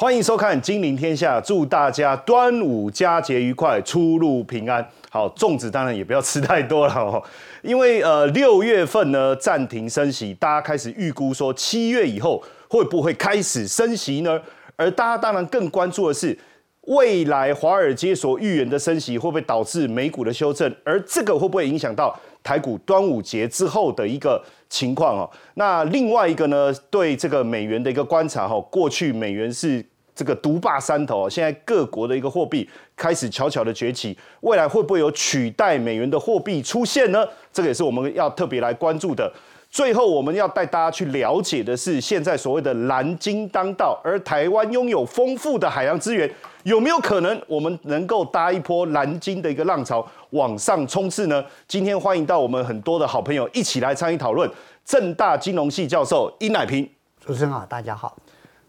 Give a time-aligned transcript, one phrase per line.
[0.00, 4.82] 欢迎收看《金陵天下》，祝大家端午佳节愉快，出入平安。
[5.10, 7.22] 好，粽子当然也不要吃太多了哦，
[7.60, 14.40] 因为呃六月份呢暂停升息，大家开始预估说七月以后会不会开始升息呢？
[14.76, 16.38] 而大家当然更关注的是，
[16.86, 25.30] 未来华尔街所预言的升息会不会导致美股的修正，而这个会不会影响到台股端午节之后的一个情况哦？
[25.56, 29.84] 那另外一个呢，对这个美元的一个观察哈，过去美元是
[30.20, 37.26] 这个独霸山头，现在各国的一个货币开始悄悄的崛起，未来会不会有取代美元的货币出现呢？
[37.50, 39.32] 这个也是我们要特别来关注的。
[39.70, 46.30] 最后，我们要带大家去了解的是，现在所谓的蓝鲸当道，而台湾拥有丰富的海洋资源，
[46.64, 51.42] 有没有可能我们能够搭一波蓝鲸的一个浪潮往上冲刺呢？
[51.66, 54.50] 今天欢迎到我们很多的好朋友一起来参与讨论。
[54.84, 56.86] 正大金融系教授殷乃平，
[57.24, 58.14] 主持人好，大家好；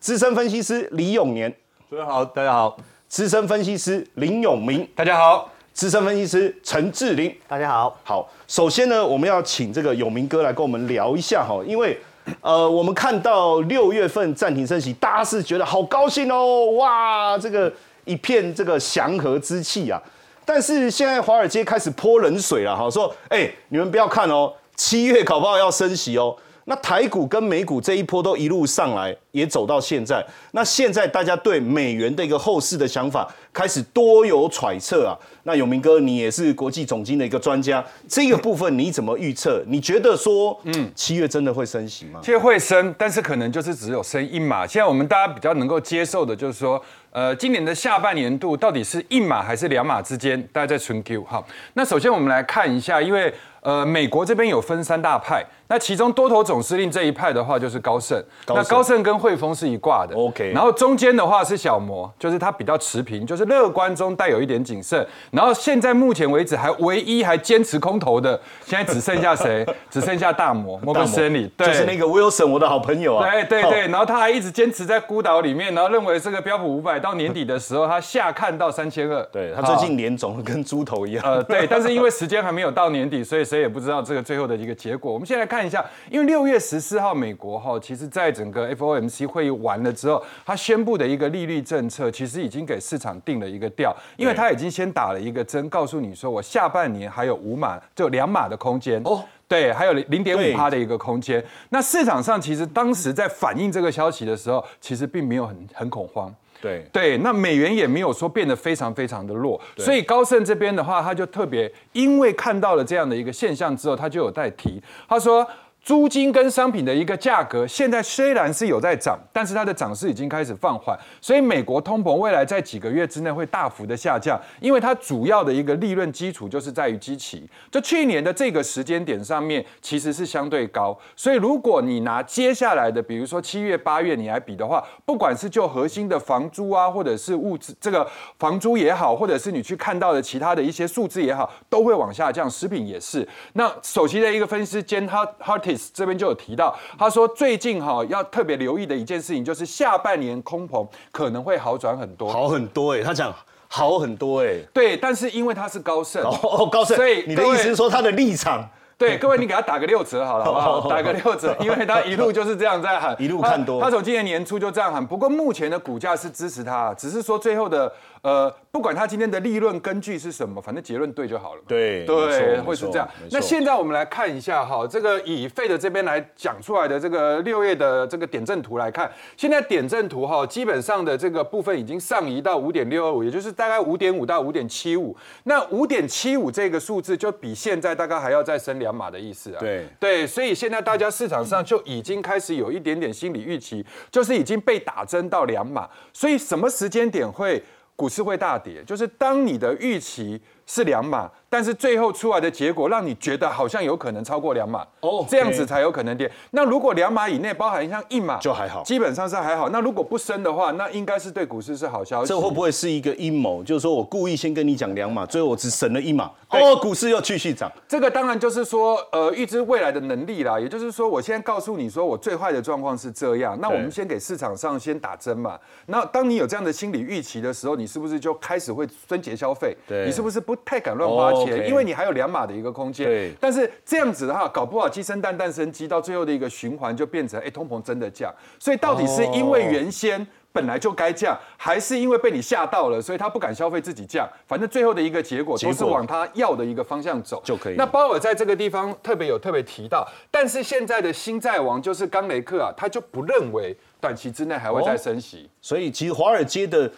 [0.02, 1.48] 资深分析师李永年，
[1.88, 2.76] 主持人好，大家好；
[3.08, 5.48] 资深分析师林永明，大家好。
[5.74, 7.96] 资深分析师陈志林，大家好。
[8.04, 11.96] 好，首先呢，我们要请这个永明哥来跟我们聊一下哈，因为
[12.42, 17.72] 呃，我们看到六月份暂停升息，大家是觉得好高兴哦，哇，这个
[18.06, 20.02] 一片这个祥和之气啊。
[20.44, 26.36] 但是现在华尔街开始泼冷水了哈，说哎，你们不要看哦，七月搞不好要升息哦。
[26.72, 30.26] 那台股跟美股这一波都一路上来，也走到现在。
[30.52, 35.12] 那现在大家对美元的一个后市的想法开始多有揣测啊。
[35.44, 39.62] 那永明哥，你也是国际总经的一个专家，这个部分你怎么预测？
[39.68, 42.22] 你觉得说，嗯，七月真的会升息吗？
[42.24, 44.66] 七月会升，但是可能就是只有升一码。
[44.66, 51.44] 现在我们大家比较能够接受的就是说，呃，今年的下半年度到底是一码还是两码之间，大家在存 Q 哈。
[51.74, 55.46] 那首先我们来看一下，因为呃，美国这边有分三大派。
[55.72, 60.52] 那其中多头总司令这一派的话就是高盛，那高盛跟汇丰是一挂的，OK。
[60.54, 65.08] 然后中间的话是小摩，就是它比较持平，就是乐观中带有一点谨慎。
[65.32, 69.66] 然后现在目前为止还唯一还坚持空头的，现在只剩下谁？
[69.90, 73.32] 只剩下大摩摩根士丹利，就是那个 Wilson 我的好朋友啊。
[73.32, 79.24] 对对对，然后他还一直坚持在孤岛里面，然后认为这个标普五百到年底的时候，他下看到三千二。
[79.32, 81.24] 对他最近脸肿跟猪头一样。
[81.26, 85.14] 呃，对，但是因为时间还没有到年底，所以谁也不知道这个最后的一个结果。
[85.14, 86.42] 我们现在看一下，因为六。
[86.42, 101.46] 六月十四号，美国哈，其实在整个 FOMC 会议完了之后，他宣布的一个利率政策，其实已经给市场定了一个调，因为他已经先打了一个针，告诉你说，我下半年还有五码，就两码的空间哦，对，还有零点五趴的一个空间。
[101.70, 106.86] 那市场上其实当时在反映这个消息的时候，其实并没有很很恐慌，对。
[106.94, 115.48] 对，那美元也没有说变得非常非常的弱，所以高盛这边的话，他就特别因为看到了这样的一个现象之后，他就有在提，他说。
[115.84, 143.28] 租金跟商品的一个价格，现在虽然是有在涨，但是它的涨势已经开始放缓，所以美国通膨未来在几个月之内会大幅的下降，因为它主要的一个利润基础就是在于基期，就去年的这个时间点上面其实是相对高，所以如果你拿接下来的，比如说七月、八月你来比的话，不管是就核心的房租啊，或者是物质这个房租也好，或者是你去看到的其他的一些数字也好，都会往下降，食品也是。
[143.54, 153.34] 那首席的一个分析师兼 Hart 这边就有提到，他说最近哈要特别留意的一件事情，就是下半年空棚可能会好转很多，好很多哎，他讲
[153.68, 158.68] 好很多哎，对，但是因为他是高盛 哦，高盛，所以你的意思是说他的立场？
[158.98, 160.88] 对，各位你给他打个六折好了， 好不好？
[160.88, 167.92] 打个六折，因为他一路就是这样在喊， 一路看多，他从今年年初就这样喊，不过目前的股价是支持他，只是说最后的。
[168.22, 171.62] 呃，不管他今天的利润根据是什么，反正结论对就好了。
[171.68, 173.10] 对对，会是这样。
[173.32, 185.18] 那现在我们来看一下哈，这个以费的这边来讲出来的这个六月的这个点阵图来看，现在点阵图哈，基本上的这个部分已经上移到五点六二五，也就是大概五点五到五点七五。
[185.46, 189.60] 那五点七五这个数字就比现在大概还要再升两码的意思啊。
[189.60, 195.90] 对对，所以现在大家市场上就已经开始有一点点心理预期，就是已经被打针到两码。
[196.14, 197.64] 所以什么时间点会？
[197.96, 201.32] 股市会大跌，就是当你的预期是两码。
[201.52, 206.32] 但是最后出来的结果让你觉得好像有可能超过两码哦，这样子才有可能跌。
[206.52, 209.68] 那如果两码以内包含像一码就还好，基本上是还好。
[209.68, 212.30] 那如果不升的话，那应该是对股市是好消息。
[212.30, 213.62] 这会不会是一个阴谋？
[213.62, 217.70] 就是说我故意先跟你讲两码，最后我只省了一码，哦，股市又继续涨。
[217.86, 220.58] 这个当然就是说，呃，预知未来的能力啦。
[220.58, 223.60] 也就是说，我现在告诉你说，我最坏的状况是这样。
[223.62, 225.60] 那我们先给市场上先打针嘛。
[225.88, 229.76] 那当你有这样的心理预期的时候，你是不是就开始会春节消费？
[229.86, 231.41] 对，你是不是不太敢乱花钱？
[231.68, 232.22] 因为你还有两。
[232.22, 240.28] 两码的一个空间，对，但是这样子的话，搞不好鸡生蛋，蛋生鸡，到最后的一个循环就变成，哎，通膨真的降，所以到底是因为原先。
[240.54, 244.28] 本来就该降，还是因为被你吓到了，所以他不敢消费自己降？
[244.46, 247.76] 反正最后的一个结果都是往他要的一个方向走就可以。
[247.76, 255.50] 那鲍尔在这个地方特别有特别提到，但是现在的新债王就是刚雷克啊，他就不认为短期之内还会再升息。
[255.62, 256.92] 所以其实华尔街的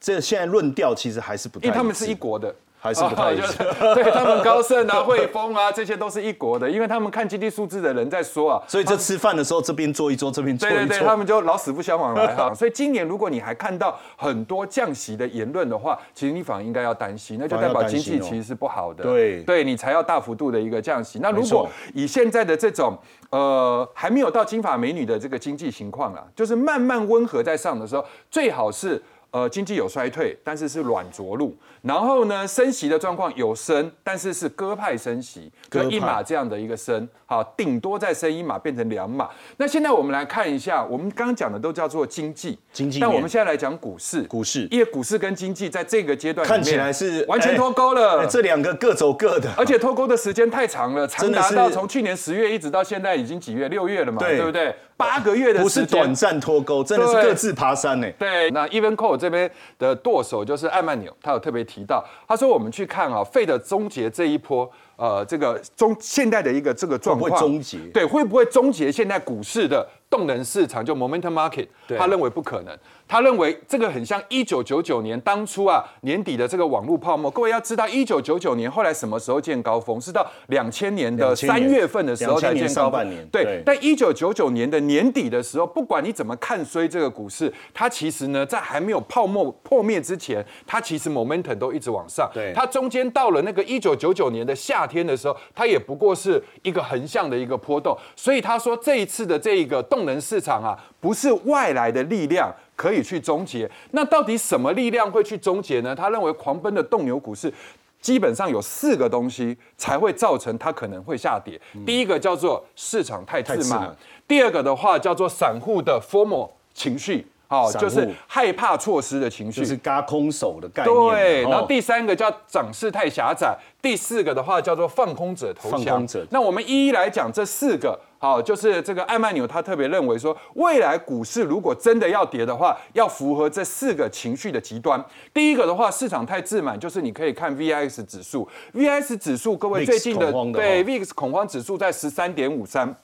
[0.00, 2.54] 这现在论调其实还是不太，因为他们是一国的。
[2.84, 3.56] 还是不太就是
[3.94, 12.52] 对他们高盛啊、汇丰啊，这些都是一国的，因为他们看经济数字的人在说啊，所以这吃饭的时候这边坐一桌，这边坐一桌，对对，他们就老死不相往来哈。
[12.54, 19.02] 所以今年如果你还看到很多降息的言论的话，其实你反而应该要担心，那就代表经济其实是不好的。
[19.02, 21.20] 对，对你才要大幅度的一个降息。
[21.22, 22.98] 那如果以现在的这种
[23.30, 29.02] 呃还没有到金发美女的这个经济情况啊，就是慢慢温和在上的时候，最好是。
[29.30, 31.52] 呃，经济有衰退，但是是软着陆。
[31.84, 39.28] 然后呢，升息的状况有升，但是是鸽派升息，就一码这样的一个升，好，顶多再升一码变成两码。
[39.58, 42.98] 那现在我们来看一下，我们刚刚讲的都叫做经济，经济。
[43.00, 53.68] 但我们现在来讲股市，股市，因为股市跟经济在这个阶段看起来是完全脱钩了，这两个各走各的，而且脱钩的时间太长了，长达到从去年十月一直到现在已经几月？
[53.68, 54.74] 六月了嘛，对不对？
[54.96, 58.08] 八个月的不是短暂脱钩，真的是各自爬山呢。
[58.16, 64.70] 对，那 Even Cole 这边的舵手就是艾曼纽，他有特别提提到，他说我们去看啊，肺的终结这一波。
[64.96, 67.78] 呃，这个中现在的一个这个状况，会终结？
[67.92, 70.84] 对，会不会终结现在股市的动能市场？
[70.84, 71.66] 就 momentum market，
[71.98, 72.76] 他认为不可能。
[73.06, 77.30] 他认为这个很像一九九九年当初啊年底的这个网络泡沫。
[77.30, 80.00] 各位要知道，一九九九年后来什么时候见高峰？
[80.00, 83.28] 是到两千年的三月份的时候才见高峰。
[83.30, 92.30] 对，但一九九九年的年底的时候，不管你怎么看衰这个股市，它其实呢，在还没有泡沫破灭之前，它其实 momentum 都一直往上。
[92.32, 97.96] 对，它中间到了那个一九九九年的夏天的时候，它也不过是一个横向的一个波动。
[98.14, 102.54] 所以他说这一次的这一个动能市场啊，不是外来的力量。
[102.76, 105.94] 可以去终结，那到底什么力量会去终结呢？
[105.94, 107.52] 他认为狂奔的动牛股市
[108.00, 111.58] 基本上有四个东西才会造成它可能会下跌。
[111.86, 113.96] 第一个叫做市场太自满，
[114.26, 117.24] 第二个的话叫做散户的 formal 情绪。
[117.48, 120.94] 哦，就是害怕错失的情绪，就是嘎空手的概念。
[120.94, 125.84] 对，然后第三个叫涨势太狭窄，第四个的话叫做放空者投降。
[125.84, 126.26] 放空者。
[126.30, 127.98] 那我们一一来讲这四个。
[128.18, 135.04] 好，就是这个艾曼纽他特别认为说，未来股市如果真的要跌的话，要符合这四个情绪的极端。
[135.34, 142.96] 第一个的话，市场太自满，就是你可以看 VIX 指数，VIX 指数，各位最近的对 VIX 恐慌指数在十三点五三。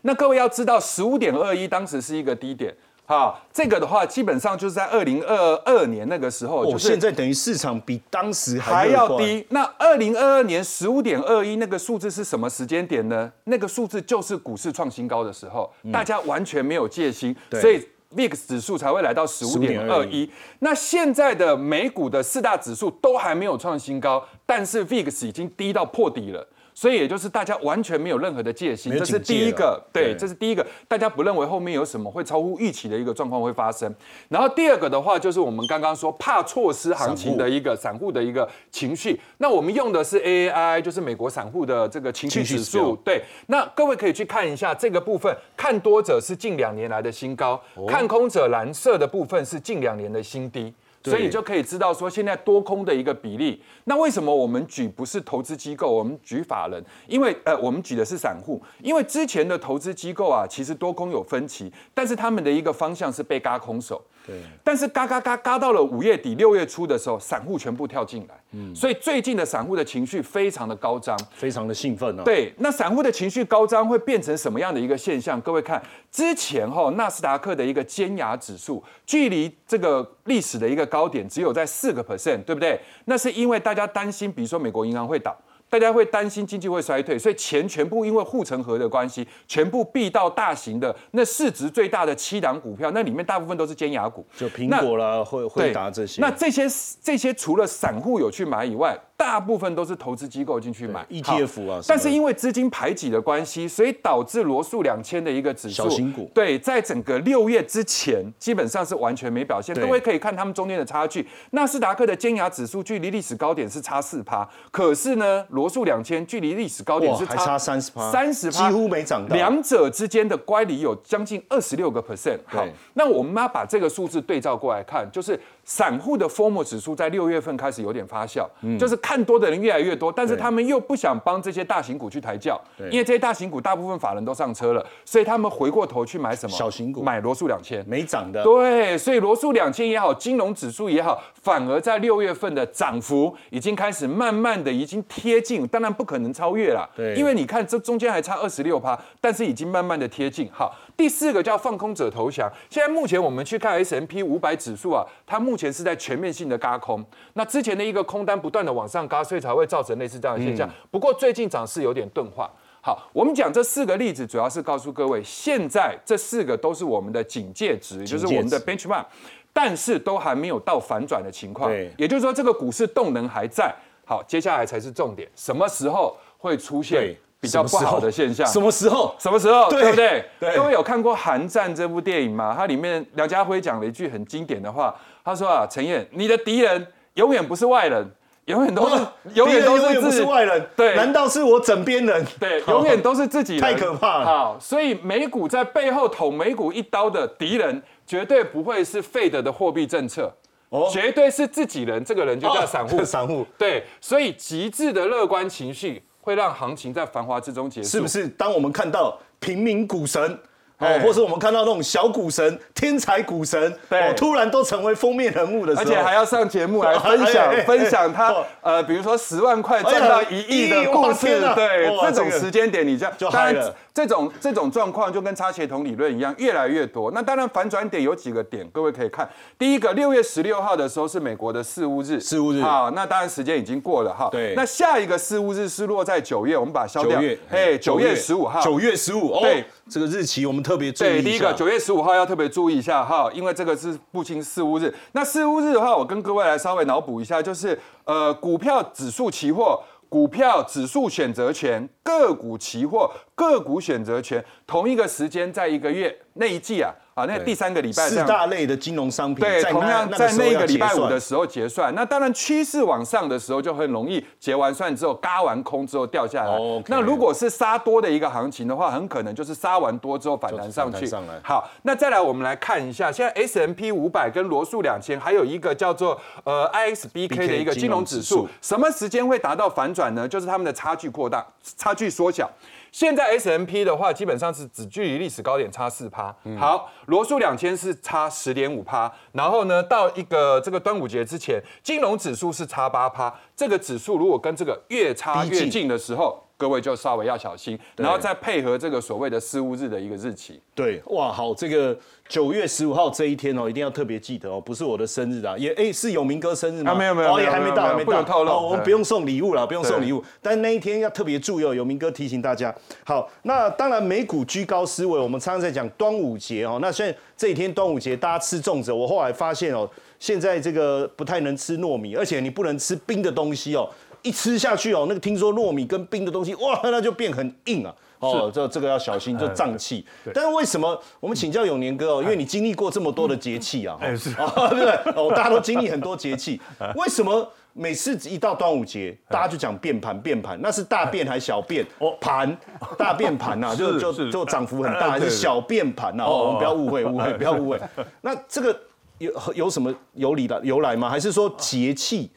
[0.00, 2.74] 那各位要知道，十五点二一当时是一个低点。
[3.06, 9.44] 啊，这个的话基本上就是在二零二二年那个时候，哦，现在等于市场比当时还要低。
[9.50, 13.30] 那二零二二年十五点二一那个数字是什么时间点呢？
[13.44, 20.30] 那个数字就是股市创新高的时候，大家完全没有戒心，所以 VIX 指数才会来到十五点二一。
[20.60, 26.46] 那现在的美股的四大指数都还没有创新高，但是 VIX 已经低到破底了。
[26.74, 33.94] 所以也就是大家完全没有任何的戒心，这是第一个，对，这是第一个，大家不认为后面有什么会超乎预期的一个状况会发生。
[34.28, 39.20] 然后第二个的话，就是我们刚刚说怕错失行情的一个散户的一个情绪。
[39.38, 42.96] 那我们用的是 A A I，就是美国散户的这个情绪指数。
[43.04, 50.72] 对，那各位可以去看一下这个部分，看多者是近两年来的新高，看空者蓝色的部分是近两年的新低。
[51.04, 53.62] 所以你就可以知道说，现在多空的一个比例。
[53.84, 56.82] 那为什么我们举不是投资机构，我们举法人？
[57.08, 58.62] 因为呃，我们举的是散户。
[58.82, 64.02] 因为之前的投资机构啊，其实多空有分歧，但是他们的一个方向是被嘎空手。
[64.26, 64.36] 对。
[64.62, 68.34] 但是嘎嘎嘎嘎到了五月底六月初的时候，散户全部跳进来。
[68.52, 68.74] 嗯。
[68.74, 72.22] 所以最近的散户的情绪非常的高涨，非常的兴奋哦。
[72.24, 72.52] 对。
[72.58, 75.40] 那散户的情绪高涨会变成什么样的一个现象？
[75.40, 82.80] 各位看，之前哈纳斯达克的一个尖牙指数，距离这个历史的一个高点只有在四个 percent，对不对？
[83.06, 85.36] 那是因为大家担心，比如说美国银行会倒。
[85.72, 96.20] 大家会担心经济会衰退，所以钱全部因为护城河的关系，全部避到大型的那市值最大的七档股票，那里面大部分都是尖牙股，就苹果啦、会会达这些。
[96.20, 96.66] 那这些
[97.02, 101.80] 这些除了散户有去买以外，大部分都是投资机构进去买 ETF 啊。
[101.88, 109.74] 但是因为资金排挤的关系，所以导致罗素两千的一个指数，小型股，对，在整个六月之前基本上是完全没表现。
[109.74, 115.62] 各位可以看他们中间的差距，纳斯达克的尖牙指数距离历史高点是差四趴，可是呢罗。
[115.62, 122.36] 罗素两千距离历史高点是差三十趴，三十趴几乎没涨到，两者之间的乖离有将近二十六个 percent。
[122.46, 128.46] 好，那我们要把这个数字对照过来看，就是散户的 form 指数在六月份开始有点发酵，
[128.78, 136.56] 就是看多的人越来越多，但是他们又不想帮这些大型股去抬轿，因为这些大型股大部分法人都上车了，所以他们回过头去买什么？
[136.56, 137.02] 小型股。
[137.02, 137.84] 买罗素两千。
[137.86, 147.14] 没涨的，对，所以罗素两千也好，金融指数也好，反而在六月份的涨幅已经开始慢慢的已经贴近，当然不可能超越了，对。
[147.14, 150.48] 因为你看这中间还差二十六趴，但是已经慢慢的贴近。
[150.52, 152.48] 好，第四个叫放空者投降。
[152.70, 160.70] 现在目前我们去看 S M P 五百指数啊，它目前是在全面性的嘎空，那之前的一个空单不断的往上嘎，所以才会造成类似这样的现象。
[160.92, 162.48] 不过最近涨势有点钝化。
[162.80, 169.04] 好，我们讲这四个例子，主要是告诉各位，现在这四个都是我们的警戒值，也就是我们的 benchmark，
[169.52, 171.92] 但是都还没有到反转的情况对。
[171.98, 173.74] 也就是说，这个股市动能还在。
[174.04, 178.46] 好，接下来才是重点，什么时候会出现对比较不好的现象？
[178.46, 179.12] 什么时候？
[179.18, 179.68] 什么时候？
[179.68, 180.24] 对对不对？
[180.38, 182.54] 对各位有看过《寒战》这部电影吗？
[182.56, 184.94] 它里面梁家辉讲了一句很经典的话，
[185.24, 188.08] 他说啊，陈燕，你的敌人永远不是外人，
[188.44, 188.94] 永远都是
[189.34, 192.24] 永远都是自己外人，对难道是我枕边人？
[192.38, 200.32] 对，永远都是自己人， 太可怕了好，所以美股在背后捅美股一刀的敌人，绝对不会是 Fed 的货币政策，
[200.68, 202.04] 哦绝对是自己人。
[202.04, 202.98] 这个人就叫散户。
[202.98, 208.08] 哦 散户对，所以极致的乐观情绪会让行情在繁华之中结束，是不？
[208.08, 208.26] 是？
[208.28, 210.38] 当我们看到平民股神。
[210.82, 214.00] 哦哎，或是我们看到那种小股神、天才股神，对。
[214.00, 218.44] 哦，突然都成为封面人物的时候，而且还要上节目来分享哎哎哎分享他哦。
[218.60, 227.10] 呃，比如说十万块赚到一亿的故事对这种时间点，你这样就当然这种这种状况就跟差协同理论一样，越来越多。
[227.12, 229.28] 那当然反转点有几个点，各位可以看。
[229.58, 232.60] 第一个，六月十六号的时候是美国的事务日，事务日。
[232.62, 234.28] 好，那当然时间已经过了哈。
[234.32, 234.54] 对。
[234.56, 237.20] 那下一个事务日是落在九月，我们把它消掉。
[237.20, 239.40] 九月，哎，九月十五号，九月十五，哦。
[239.42, 244.94] 对，这个日期我们特别注意对，第一个九月十五号要特别注意一下哈，因为这个是父亲事务日。
[245.12, 261.94] 那事务日的话，我跟各位来稍微脑补一下，就是呃，股票指数期货、股票指数选择权、个股期货、个股选择权，同一个时间在一个月那一季啊啊，那第三个礼拜这四大类的金融商品，对，同样在那个礼拜五的时候结算。
[261.94, 266.58] 那当然趋势往上的时候就很容易结完算之后嘎完空之后掉下来。
[266.86, 271.06] 那如果是杀多的一个行情的话，很可能就是杀完多之后反弹上去。
[271.42, 280.26] 好，那再来我们来看一下，现在 S M P 五百跟罗素两千，还有一个叫做呃 I X B K 的一个金融指数金融指数，什么时间会达到反转呢？
[280.26, 281.46] 就是他们的差距扩大，
[281.76, 282.50] 差距缩小。
[282.92, 286.32] 现在 S M P 的话，基本上是只距离历史高点差四趴。
[286.44, 293.32] 嗯好，罗素两千是差十点五趴，然后呢，到一个这个端午节之前，金融指数是差八趴。
[293.56, 300.60] 这个指数如果跟这个越差越近的时候，各位就稍微要小心，然后再配合这个所谓的事务日的一个日期。
[300.74, 301.96] 对，哇，好，这个
[302.28, 306.92] 九月十五号这一天哦，一定要特别记得哦，不是我的生日啊，也哎是有明哥生日吗？
[306.92, 312.72] 啊没有没有哦，也还没到，还没到，透露哦我们不用送礼物了，不用送对礼物，但那一天要特别注意哦，有明哥提醒大家。
[313.04, 323.88] 好，那当然美股居高思维，我们常常在讲端午节哦，那现在这几天端午节大家吃粽子，我后来发现哦，现在这个不太能吃糯米，而且你不能吃冰的东西哦。
[324.22, 327.92] 一吃下去哦，那个听说糯米跟冰的东西，哇，那就变很硬啊。
[328.20, 330.06] 哦，这这个要小心，就胀气。
[330.32, 332.22] 但是为什么我们请教永年哥哦？
[332.22, 334.92] 因为你经历过这么多的节气啊，哎是哦， 对不对？
[335.16, 336.60] 哦，大家都经历很多节气，
[336.94, 340.58] 为什么每次一到端午节，大家就讲变盘变盘？
[340.60, 341.84] 那是大变还是小变？
[341.98, 342.56] 哦，盘
[342.98, 346.24] 大变盘 呐，就就是就涨幅很大， 还是小变盘呐？
[346.24, 347.80] 哦，我们不要误会，误会，不要误会。
[348.20, 348.78] 那这个
[349.18, 351.08] 有有什么由理的由来吗？
[351.08, 352.30] 还是说节气？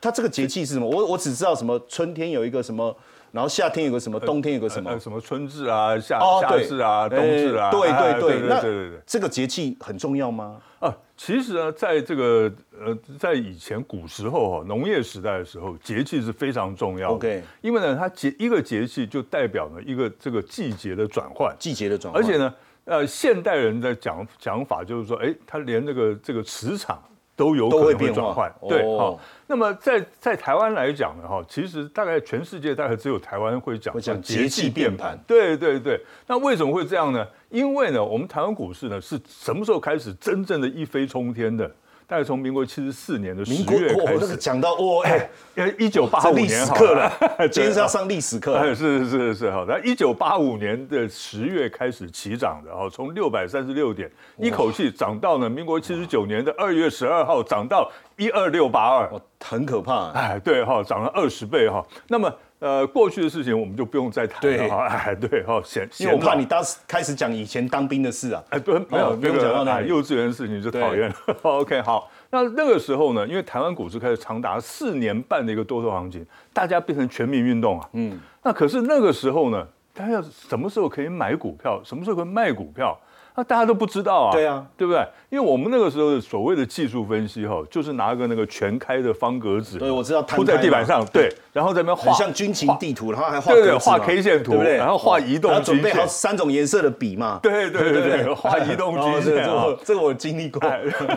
[0.00, 0.88] 它这个节气是什么？
[0.88, 2.96] 我我只知道什么春天有一个什么，
[3.32, 4.98] 然后夏天有个什么，冬天有个什么呃，。
[4.98, 9.00] 什么春至啊、夏哦，夏，至啊、冬至啊，哎对哎对对，那对对对。
[9.06, 10.60] 这个节气很重要吗？
[10.80, 17.14] 啊，其实呢，在这个呃，在以前古时候哈，农业时代的时候，节气是非常重要的。
[17.14, 27.02] OK 因为呢，它节一个节气就代表呢一个这个季节的转换，季节的转换，而且呢，呃，现代人的讲讲法就是说，哎，他连这个这个磁场
[27.40, 28.50] 都有可能转换。
[28.60, 29.18] 哦对，好。
[29.46, 37.26] 那么在在台湾来讲呢，哈，其实大概全世界大概只有台湾会讲会讲节节气变盘对对对，那为什么会这样呢？
[37.48, 41.68] 因为呢，我们台湾股市呢是什么时候开始真正的一飞冲天的？
[42.10, 47.04] 大概从民国七十四年的十民国哦，月开始，那个讲到哦， 哎，呃，一九八五年好课了
[47.38, 48.56] 了，，今天是要上历史课。
[48.58, 49.64] 哎，是是是是好。
[49.64, 60.10] 那一九八五年的十月开始起涨的，哦，从六百三十六点一口气涨到呢，民国七十九年的二月十二号涨到一二六八二，哦，很可怕。
[60.10, 61.80] 哎，对哈，涨了二十倍哈。
[62.08, 62.28] 那么
[62.60, 64.86] 呃，过去的事情我们就不用再谈了哈。
[64.86, 68.44] 哎，对哈，显因为我怕你当时开始讲以前当兵的事啊。
[68.50, 71.14] 哎，不，没有哦不用讲到那哎幼稚园的事情就讨厌了。
[71.42, 77.88] OK，好，那那个时候呢，因为台湾股市开始长达四年半的一个多头行情，大家变成全民运动啊。
[77.94, 82.98] 嗯，那可是那个时候呢，大家要什么时候可以买股票，什么时候可以卖股票？
[83.36, 85.06] 那大家都不知道啊，对啊，对不对？
[85.30, 94.76] 因为我们那个时候所谓的技术分析哈，就是拿个那个全开的方格纸，对我知道铺在地板上，对，然后在那边画，像军情地图，然后还画对对画 K 线图，对不对？
[94.76, 100.60] 然后画移动准备好三种颜色的笔嘛，对对对对，画移动 均线啊，这个我经历过。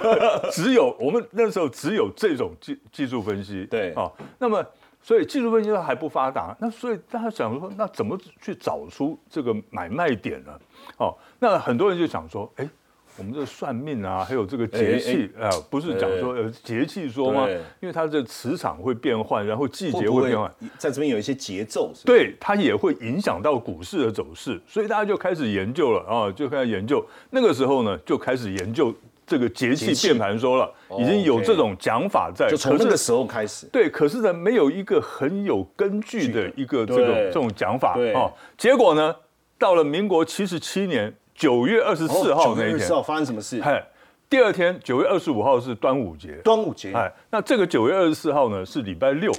[0.52, 3.92] 只有我们那时候只有这种技技术分析，对。
[3.94, 4.64] 啊，那么。
[5.04, 10.52] 所以技术分析还不发达，那所以大家想说，那怎么去找出这个买卖点呢？
[10.98, 12.70] 哦，那很多人就想说，哎，
[13.18, 17.46] 我们这算命啊，还有这个节气啊，不是讲说呃节气说吗？
[17.82, 27.06] 因为它这磁场会变换，然后季节会变换，在这边有一些节奏，对，它也会影响到股市的走势，所以大家就开始研究了啊，就开始研究。
[27.30, 28.96] 那个时候呢，就开始研究。
[29.26, 33.66] 这个节气变盘说了，已经有这种讲法在，就从那个时候开始。
[33.68, 38.32] 对，可是呢，没有一个很有根据的一个这种这种讲法啊。
[38.58, 39.16] 结果呢，
[39.58, 43.62] 到了民国七十七年九月二十四号那一天，发生什么事？
[43.62, 43.84] 嗨，
[44.30, 46.34] 第二天九月二十五号是端午节。
[46.44, 46.92] 端午节。
[46.94, 49.32] 哎，那这个九月二十四号呢是礼拜六，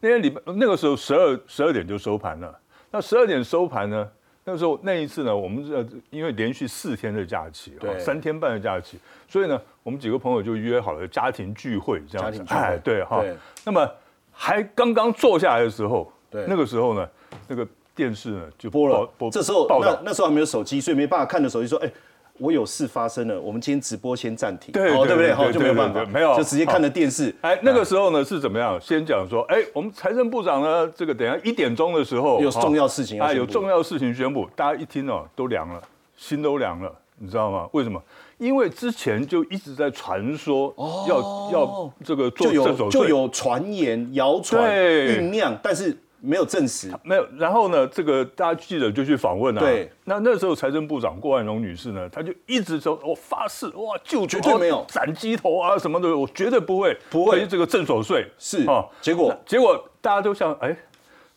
[0.00, 2.58] 那天礼拜那个时候十二十二点就收盘了。
[2.90, 4.08] 那十二点收盘呢？
[4.44, 13.24] 那时候那一次呢，我们这因为连续四天的假期，对，三天半的假期，所以呢，我们几个朋友就约好了家庭聚会这样子，哎，对哈。
[13.64, 13.88] 那么
[14.30, 17.08] 还刚刚坐下来的时候，对，那个时候呢，
[17.48, 21.92] 那个电视呢就播了，播，这时候那那时候还没有手机，所以没办法看的手机说，哎。
[22.38, 25.32] 我有事发生了，我们今天直播先暂停，对对不对？
[25.32, 27.32] 好，就没有办法，没有，就直接看着电视。
[27.42, 28.80] 哎，那个时候呢是怎么样？
[28.80, 35.80] 先讲说，哎，我们财政部长呢，这个等下一点钟的时候有重要事情哎，有重要事情宣布，大家一听哦，都凉了，
[36.16, 37.68] 心都凉了，你知道吗？
[37.72, 38.02] 为什么？
[38.38, 40.74] 因为之前就一直在传说，
[41.08, 45.96] 要要这个做这种，就有传言、谣传、酝酿，但是。
[46.24, 47.26] 没有证实，没有。
[47.36, 49.60] 然后呢，这个大家记者就去访问啊。
[49.60, 49.90] 对。
[50.04, 58.86] 那那时候财政部长郭万荣女士呢，她就一直说：“我发誓，哇，就绝对没有斩鸡头啊什么的，我绝对不会，不会这个正所税。”是啊。
[59.00, 60.76] 结果结果大家都想，哎，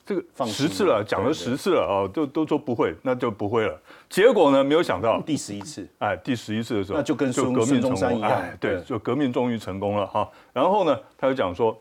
[0.06, 3.76] 这个十次了，讲了十次了啊，都都说不会，那就不会了。
[4.08, 10.30] 结果呢，没有想到第十一次，哎，第十一次的时候，那就跟孙革命成功一样，对，就革命终于成功了哈。
[10.54, 11.76] 然后呢，他就讲说。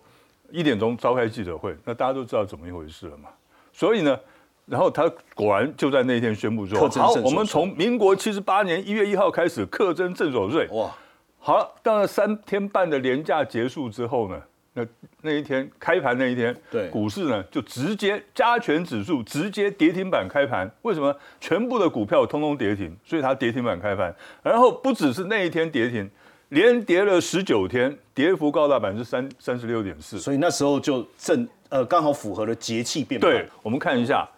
[0.50, 3.28] 一点钟召开记者会，那大家都知道怎么一回事了嘛？
[3.72, 4.18] 所以呢，
[4.66, 10.94] 然后他果然就在那天宣布说：“好，我们从民国七十八年一月一号开始课征正所税。”哇，
[11.38, 14.40] 好，到了三天半的年假结束之后呢，
[14.74, 14.86] 那
[15.22, 20.70] 那一天开盘那一天，对股市呢就直接加权指数直接跌停板开盘。
[20.82, 21.14] 为什么？
[21.40, 24.14] 全部的股票通通跌停，所以它跌停板开盘。
[24.42, 26.08] 然后不只是那一天跌停。
[26.50, 33.20] 连跌了十九天，跌幅高达百分之三三十六点四，所以那时候就正呃刚好符合了节气变。
[33.20, 34.28] 对，我们看一下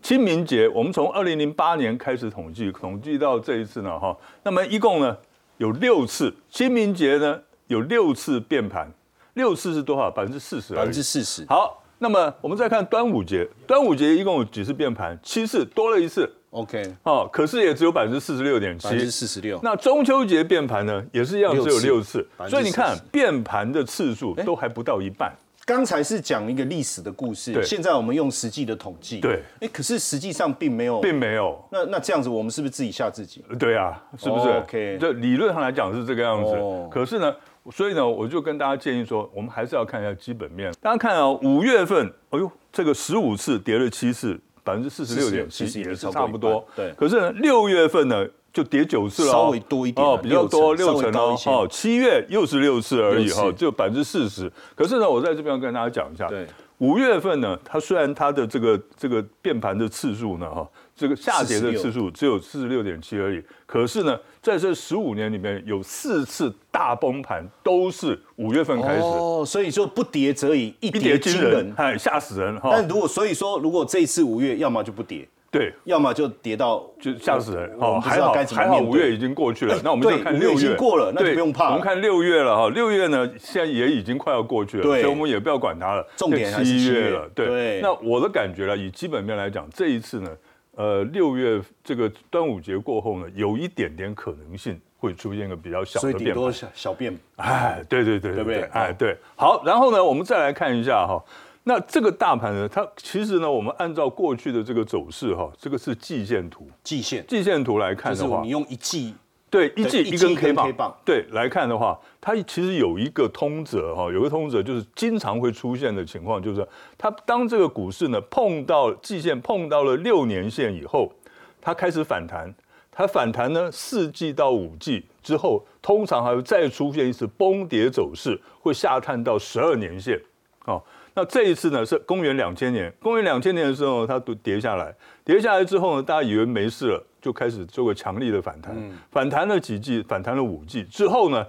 [0.00, 5.16] 清明节，我们从二零零八年开始统计，统计到这一次呢，哈，那么一共呢
[5.58, 8.90] 有六次清明节呢有六次变盘，
[9.34, 10.10] 六次是多少？
[10.10, 10.74] 百分之四十。
[10.74, 11.44] 百分之四十。
[11.46, 15.18] 好，那么我们再看端午节，端午节一共有几次变盘？
[15.22, 16.30] 七次，多了一次。
[16.50, 19.60] OK，哦，可是也只有百分之四十六点七，百分之四十六。
[19.62, 22.26] 那中秋节变盘呢，也是一样，只有六次。
[22.48, 25.30] 所以你看，变盘的次数都还不到一半。
[25.66, 29.20] 刚才是讲一个历史的故事，现在我们用实际的统计。
[29.20, 31.62] 对，哎，可是实际上并没有，并没有。
[31.70, 33.44] 那那这样子，我们是不是自己吓自己？
[33.58, 36.56] 对啊，是不是？OK，就理论上来讲是这个样子。
[36.90, 37.36] 可是呢，
[37.70, 40.72] 所以呢，我就跟大家建议说，我们还是要看一下基本面。
[40.80, 44.38] 大家看啊，五月份，哎呦，这个十五次跌了七次。
[44.64, 46.92] 百分之四十六点七也是差不多，对。
[46.92, 51.34] 可是呢六月份呢，就跌九次了，稍微多一点，哦，比较多六成哦。
[51.46, 54.52] 哦，七月又是六次而已哈，就百分之四十。
[54.74, 56.46] 可是呢，我在这边要跟大家讲一下，对。
[56.78, 63.42] 五月份呢，它虽然它的这个这个变盘的次数呢，哈，这个下跌的次数只有四十六点七而已。
[63.64, 69.02] 可是呢，在这十五年里面有四次大崩盘，都是五月份开始。
[69.02, 72.70] 哦，所以说不跌则已，一跌惊人，哎，吓死人哈。
[72.72, 75.28] 但如果所以说，如果这一次五月，要么就不跌。
[75.50, 81.68] 对，要么就跌到就吓死人哦，还好还好五月已经过去了，那我们就看六月过了，那就不用怕。
[81.68, 86.06] 我们看六月了哈，六月呢现在也已经快要过去了，所以我们也不要管它了。
[86.18, 87.80] 重点是七月了，对。
[87.80, 90.30] 那我的感觉呢，以基本面来讲，这一次呢，
[90.78, 97.18] 呃，六月这个端午节过后呢，有一点点可能性会出现一个比较小的变多小小变。
[97.34, 98.62] 哎，对对对，对不对？
[98.72, 99.18] 哎，对。
[99.34, 101.20] 好，然后呢，我们再来看一下哈。
[101.64, 102.68] 那这个大盘呢？
[102.68, 106.70] 它其实呢，我们按照过去的这个走势哈，这个是季线图。
[106.84, 109.12] 季线，季线图来看的话，你用一季
[109.50, 110.94] 对，一季一根 K 棒。
[111.04, 121.12] 对，来看的话，它其实有一个通则哈，有个通则就是经常会出现的情况，就是它当这个股市呢碰到季线碰到了六年线以后，
[121.60, 122.54] 它开始反弹。
[122.90, 130.20] 它反弹呢，四季到五季之后，通常还会再出现一次崩跌走势，会下探到十二年线。
[130.64, 130.82] 哦，
[131.18, 138.76] 那这一次呢是公元两千年，公元两千年的时候它都跌下来，跌下来之后呢，大家以为没事了，就开始做个强力的反弹，
[139.10, 141.44] 反弹了几季，反弹了五季之后呢，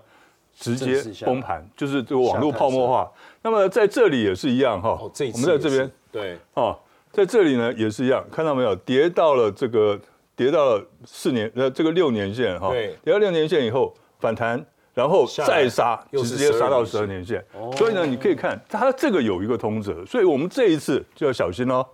[0.55, 3.07] 直接崩盘，就是这个网络泡沫化。
[3.43, 6.75] 那么在这里也是一样哈，我们在这边对，哦，
[7.11, 9.99] 在这里呢也是一样，看到没有，跌到了这个。
[10.35, 14.65] 跌到了四年，呃，这个六年线哈，跌到六年线以后反弹，
[14.99, 17.41] 然后再杀，直接杀到十二年线。
[17.77, 21.85] 所以呢，你可以看它这个有一个通则，所以我们这一次就要小心哦。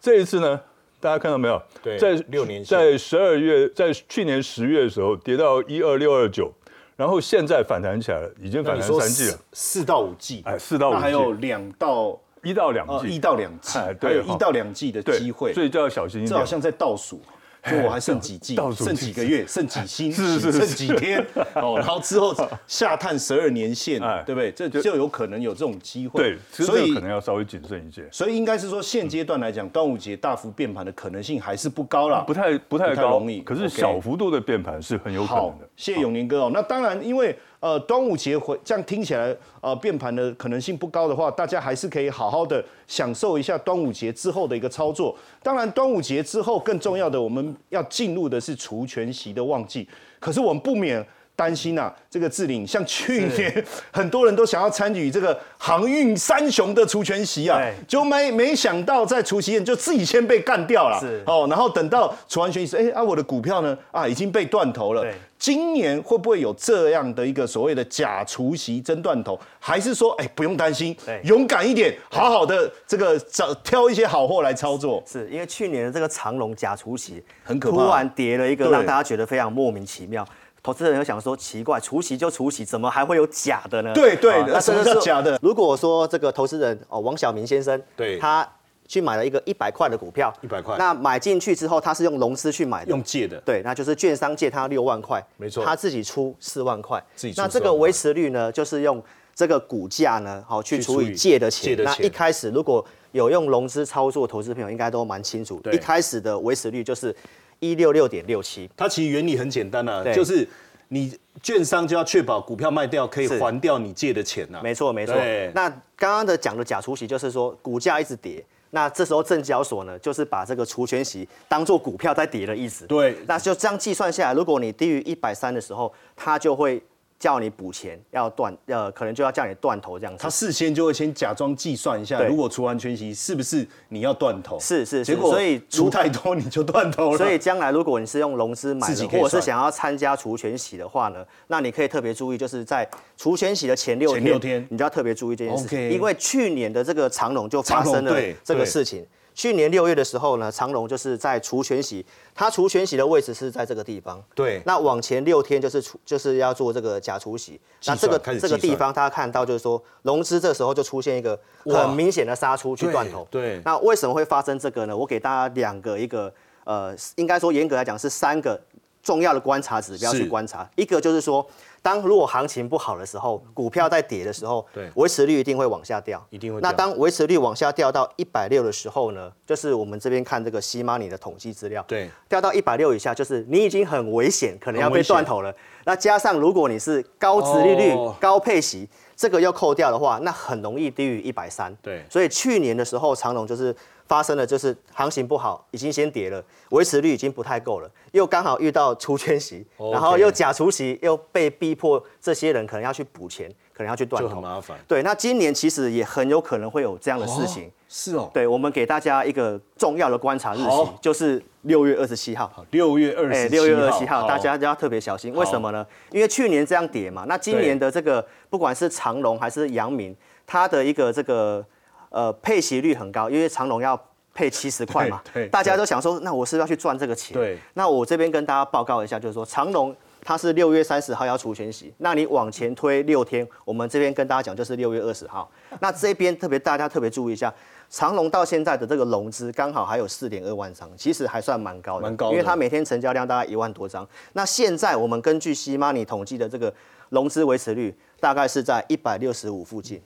[0.00, 0.58] 这一次呢，
[0.98, 1.62] 大家看到没有？
[1.98, 6.50] 在六年在十二月，在去年十月的时候跌到一二六二九，
[6.96, 16.30] 然后现在反弹起来了，已经反弹三季了，四到五季，哎，四到五季，还有两到一到两季，一到两季，还有一到两季的机会，所以就要小心一点。
[16.30, 17.20] 这好像在倒数。
[17.68, 22.34] 就我还剩几季， 剩几个月，剩几星， 剩几天哦，然后之后
[22.66, 24.52] 下探十二年线，对不对？
[24.52, 26.22] 这就有可能有这种机会。
[26.22, 28.08] 对，所以可能要稍微谨慎一些。
[28.10, 33.22] 所以应该是说，现阶段来讲，端午节大幅变盘的可能性还是不高了，不太不太高。
[33.44, 35.68] 可是小幅度的变盘是很有可能的。
[35.76, 36.50] 谢谢永宁哥哦。
[36.52, 37.36] 那当然，因为。
[37.60, 45.16] 呃，端午节回这样听起来，呃，变盘的可能性不高的话，大家还是可以好好的享受一下端午节之后的一个操作。
[45.42, 49.86] 当然，端午节之后更重要的，我们要进入的是除权息的旺季。
[50.18, 51.06] 可是我们不免。
[51.40, 65.02] 担心呐，这个志玲，像去年 很多人都想要参与这个航运三雄的除权席啊，就没没想到在除夕宴就自己先被干掉了，是哦，然后等到除完权息，哎啊，我的股票呢啊已经被断头了。
[65.38, 69.40] 今年会不会有这样的一个所谓的假除息真断头？
[69.58, 75.02] 还是说，哎，不用担心，勇敢一点，好好的这个找挑一些好货来操作？
[75.10, 80.22] 是因为去年的这个长龙假除息很可怕，突然跌了一个，让大家觉得非常莫名其妙。
[80.62, 83.92] 投资人又想说奇怪，除息就除息，怎么还会有假的呢？
[83.94, 85.38] 对对，那什么叫假的？
[85.42, 88.46] 如果说这个投资人哦，王小明先生，对，他
[88.86, 99.02] 去买了一个一百块的股票，一百块，那买进去之后，他是用融资去买的，用借的，对，那就是券商借他六万块，没错，他自己出四万块，自己那这个维持率呢，就是用
[99.34, 101.74] 这个股价呢，好去除以借的钱。
[101.82, 107.14] 那一开始如果有用融资操作，投资朋友应该都蛮清楚，一开始的维持率就是
[107.60, 108.68] 一六六点六七。
[108.76, 110.48] 它其实原理很简单啊，就是。
[110.92, 114.58] 你券商就要确保股票卖掉可以还掉你借的钱呐。
[114.60, 115.14] 没错没错。
[115.54, 122.86] 那刚刚的讲的假除息就是说股价一直跌，那这时候证交所呢就是把这个除权息当做股票在跌的意思。
[122.86, 123.16] 对。
[123.28, 126.82] 那就这样计算下来，如果你低于一百三的时候，它就会。
[127.20, 130.22] 叫你补钱要断，呃，可能就要叫你断头这样子。
[130.22, 134.58] 他事先就会先假装计算一下，如果除完全息是不是你要断头？
[134.58, 135.04] 是是。
[135.04, 137.18] 结果所以除太多你就断头了。
[137.18, 149.06] 所以将来如果你是用融资买的，或者是想要参加除全息的话呢，那你可以特别注意，就是在除全息的前六天，你就要特别注意这件事情，因为去年的这个长龙就发生了这个事情。
[149.34, 154.22] 去年六月的时候呢，长隆就是在除权息，它除权息的位置是在这个地方。
[154.34, 154.60] 对。
[154.66, 157.60] 那往前六天就是除，就是要做这个假除息。
[157.86, 163.26] 那这个这个地方，大家看到就是说，融资这时候就出现一个很明显的杀出去断头。
[163.30, 163.60] 对。
[163.64, 164.96] 那为什么会发生这个呢？
[164.96, 166.32] 我给大家两个一个
[166.64, 168.60] 呃，应该说严格来讲是三个
[169.02, 170.68] 重要的观察指标去观察。
[170.76, 171.46] 一个就是说。
[171.82, 176.60] 当如果行情不好的时候，股票在跌的时候，对，维持率一定会往下掉，一定会。
[176.60, 185.54] 那当维持率往下掉到一百六的时候呢，就是我们这边看这个西 money 的统计资料，对，掉到一百六以下，就是你已经很危险，可能要被断头了。
[185.84, 191.74] 那加上如果你是高值利率、高配息，这个要扣掉的话，那很容易低于一百三。
[191.82, 193.74] 对，所以去年的时候，长隆就是。
[194.10, 204.76] 发生了就是行情不好，已经先跌了，维持率已经不太够了，又刚好遇到除圈息，然后又假除息，又被逼迫这些人可能要去补钱，可能要去断头，就很麻烦。
[204.88, 207.70] 对，那今年其实也很有可能会有这样的事情。
[207.88, 208.28] 是哦。
[208.34, 212.52] 对，我们给大家一个重要的观察日期，就是六月二十七号。
[212.72, 213.54] 六月二十七。
[213.54, 215.32] 六月二十七号，大家就要特别小心。
[215.32, 215.86] 为什么呢？
[216.10, 221.64] 因为去年这样跌嘛，那今年的这个不管是长隆还是阳明，它的一个这个。
[222.10, 224.00] 呃，配息率很高，因为长隆要
[224.34, 227.34] 配七十块嘛，大家都想说，那我是要去赚这个钱。
[227.34, 235.50] 对，那我这边跟大家报告一下，就是说长隆它是六月三十号要除权息，那你往前推六天，我们这边跟大家讲就是六月二十号。
[235.80, 237.52] 那这边特别大家特别注意一下，
[237.88, 244.06] 长隆到现在的这个融资刚好还有四点二万张，其实还算蛮高的，蛮高，因为它每天成交量大概一万多张。
[244.32, 246.72] 那现在我们根据西 Money 统计的这个
[247.10, 250.02] 融资维持率，大概是在一百六十五附近。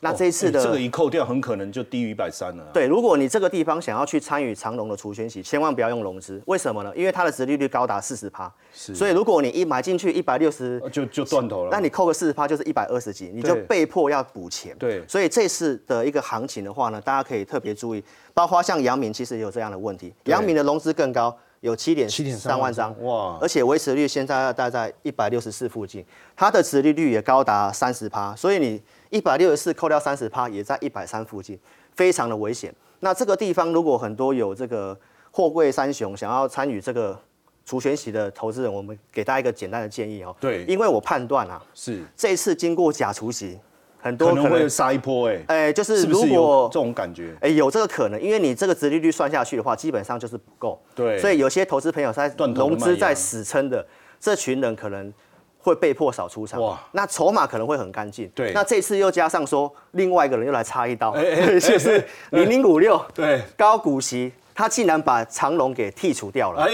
[0.00, 2.62] 那这一次的这个一扣掉，很可能就低于一百三了。
[2.72, 6.40] 对，如果你这个地方想要去参与长隆的除权息，千万不要用融资。
[6.44, 6.92] 为什么呢？
[6.94, 11.70] 因为它的殖利率高达四十趴，所以如果你一买进去一百六十，就就断头了。
[11.72, 14.76] 那你扣个四十趴就是一百二十几，你就被迫要补钱。
[14.78, 18.04] 对，所以这次的一个行情的话呢，大家可以特别注意，
[18.34, 26.04] 包括像阳明其实也有这样的问题，阳明的融资更高，有七点七点三万张，哇，而且维持率现在大概在一百六十四附近，
[26.36, 28.82] 它的殖利率也高达三十趴，所以你。
[29.16, 31.58] 一百六十四扣掉三十趴，也在一百三附近，
[31.94, 32.70] 非常的危险。
[33.00, 34.94] 那这个地方如果很多有这个
[35.30, 37.18] 货柜三雄想要参与这个
[37.64, 40.36] 除权息的投资人，我们给大家一个简单的建议哦。
[40.38, 43.58] 对，因为我判断啊，是这次经过假除息，
[43.98, 50.78] 很多可能会杀一波哎哎，就是如果这种感觉哎有这个可能，因为你这个殖利率算下去的话，基本上就是不够。
[50.94, 53.86] 对，所以有些投资朋友在融资在死撑的
[54.20, 55.10] 这群人可能。
[55.66, 56.80] 会被迫少出场，哇！
[56.92, 58.30] 那筹码可能会很干净。
[58.36, 61.12] 对，那这次又加上说，另外一个人又来插一刀，
[61.58, 66.62] 就是零零五六，对，高股息，他竟然把长龙给剔除掉了。
[66.62, 66.70] 哎，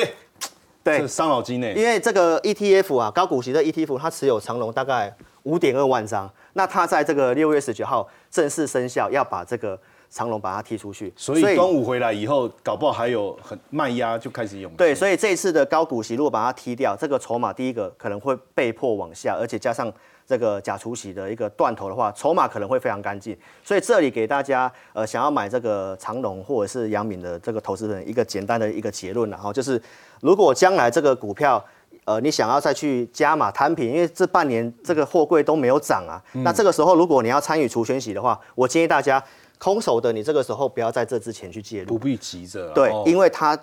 [0.85, 1.73] 对，伤脑筋呢。
[1.73, 5.11] 因为这个 ETF 啊，高股息的 ETF，它持有长龙大概
[5.45, 9.79] 五点二万张，那它在这个六月十九号正式生效，要把这个。
[10.13, 14.71] 长龙把它踢出去，所以端午回来以后，搞不好还有很卖压就开始涌。
[14.75, 19.91] 对，所以这一次的高股息如果把它踢掉，这个筹码第一个可能会被迫往下，而且加上
[20.27, 23.35] 这个假除息的一个断头的话，筹码可能会非常干净。
[23.65, 29.81] 所以这里给大家呃想要买这个长龙或者是阳敏的这个投资人一个简单的一个结论，然后就是
[30.21, 31.65] 如果将来这个股票
[32.05, 39.23] 呃你想要再去加码摊平，因为这半年这个货柜都没有涨啊，那这个时候如果你要参与除权息的话，我建议大家。
[39.63, 42.69] 空手的，你这个时候不要在这之前去介入，不必急着。
[42.71, 43.57] 对，因为它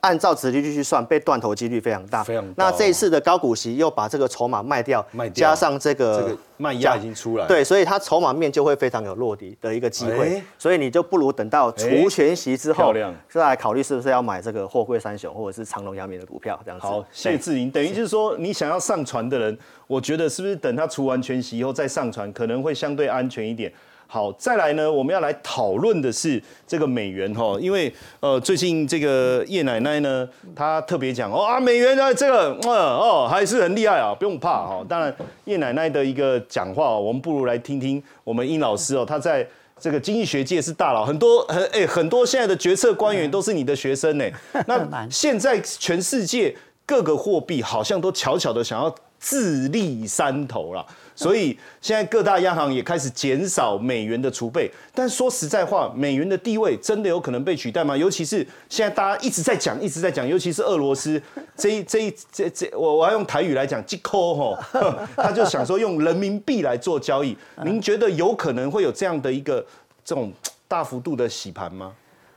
[0.00, 2.22] 按照直率去算，被断头几率非常大。
[2.22, 2.54] 非常。
[2.56, 10.40] 那这一次的高股息又把这个筹码卖掉，卖掉，加上这个这个卖压已经出来，对，所以它筹码面就会非常有落地的一个机会。
[10.56, 12.94] 所以你就不如等到除权息之后，
[13.28, 16.86] 再来考虑是不是要买这个货柜三雄或者是长隆、阳明的股票这样子。
[16.86, 19.58] 好，谢志玲，等于就是说你想要上船的人，
[19.88, 23.72] 我觉得是不是等他除完全息以后再上船，可能会相对安全一点。
[24.12, 34.84] 好，再来呢，我们要来讨论的是这个美元哈，因为呃，最近这个叶奶奶呢，她特别讲哦啊，美元呢这个嗯哦还是很厉害啊，不用怕哈。
[34.88, 39.46] 当然，叶奶奶的一个讲话，我们不如来听听我们殷老师哦，他在
[39.78, 44.24] 这个经济学界是大佬，很多很哎很多现在的决策官员都是你的学生呢。
[44.66, 46.52] 那现在全世界
[46.84, 50.84] 各个货币好像都悄悄的想要自立山头了。
[51.14, 57.94] 所以现在各大央行也开始减少美元的储备，但说实在话，美元的地位真的有可能被取代吗？
[57.94, 58.38] 尤其是
[58.70, 61.22] 现在大家一直在讲，一直在讲，尤其是俄罗斯
[61.54, 64.58] 这一这一这这，我我要用台语来讲，即扣吼，
[65.14, 67.36] 他就想说用人民币来做交易。
[67.62, 69.62] 您觉得有可能会有这样的一个
[70.02, 70.32] 这种
[70.66, 71.92] 大幅度的洗盘吗？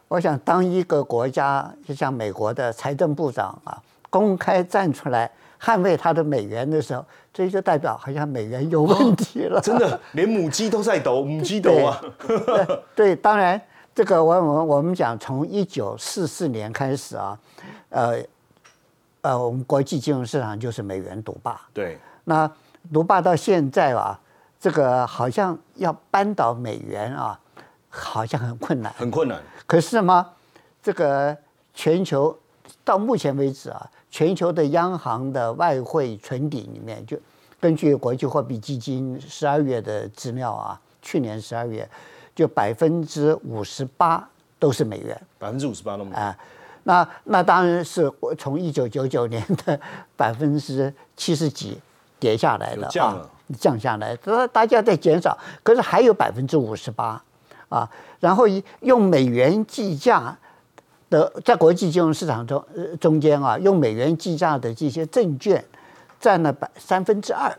[0.09, 5.31] 我想，当一个国家就像美国的财政部长啊，公开站出来。
[5.63, 9.61] 捍卫它的美元的时候，这就代表好像美元有问题了。
[9.61, 12.01] 真的，连母鸡都在抖，母鸡抖啊！
[12.93, 13.59] 对，当然，
[13.95, 17.39] 这个我我我们讲，从一九四四年开始啊，
[17.89, 18.21] 呃
[19.21, 21.61] 呃，我们国际金融市场就是美元独霸。
[21.73, 22.51] 对，那
[22.91, 24.19] 独霸到现在啊，
[24.59, 27.39] 这个好像要扳倒美元啊，
[27.87, 29.41] 好像很困难，很困难。
[29.65, 30.31] 可是嘛，
[30.81, 31.37] 这个
[31.73, 32.37] 全球
[32.83, 33.89] 到目前为止啊。
[34.11, 37.17] 全球的央行的外汇存底里面，就
[37.59, 41.89] 根据国际货币基金十二月的资料啊，去年十二月
[42.35, 46.37] 就百分之五十八都是美元，百分之五十八都美啊。
[46.83, 49.79] 那那当然是从一九九九年的
[50.15, 51.81] 百分之七十几
[52.19, 57.19] 跌下来的啊，降下来，大大家在减少，可是还有百分之五十八
[57.69, 58.45] 啊，然后
[58.81, 60.37] 用美元计价。
[61.13, 62.65] 的在国际金融市场中，
[62.99, 65.63] 中间啊，用美元计价的这些证券，
[66.19, 67.55] 占了百三分之二，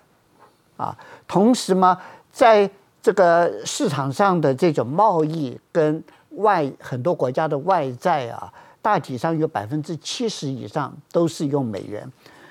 [0.77, 0.97] 啊，
[1.29, 1.97] 同时嘛，
[2.33, 2.69] 在
[3.01, 12.11] 这个市场上的这种贸易跟外很多国家的外债啊，大体上有百分之七十以上都是用美元，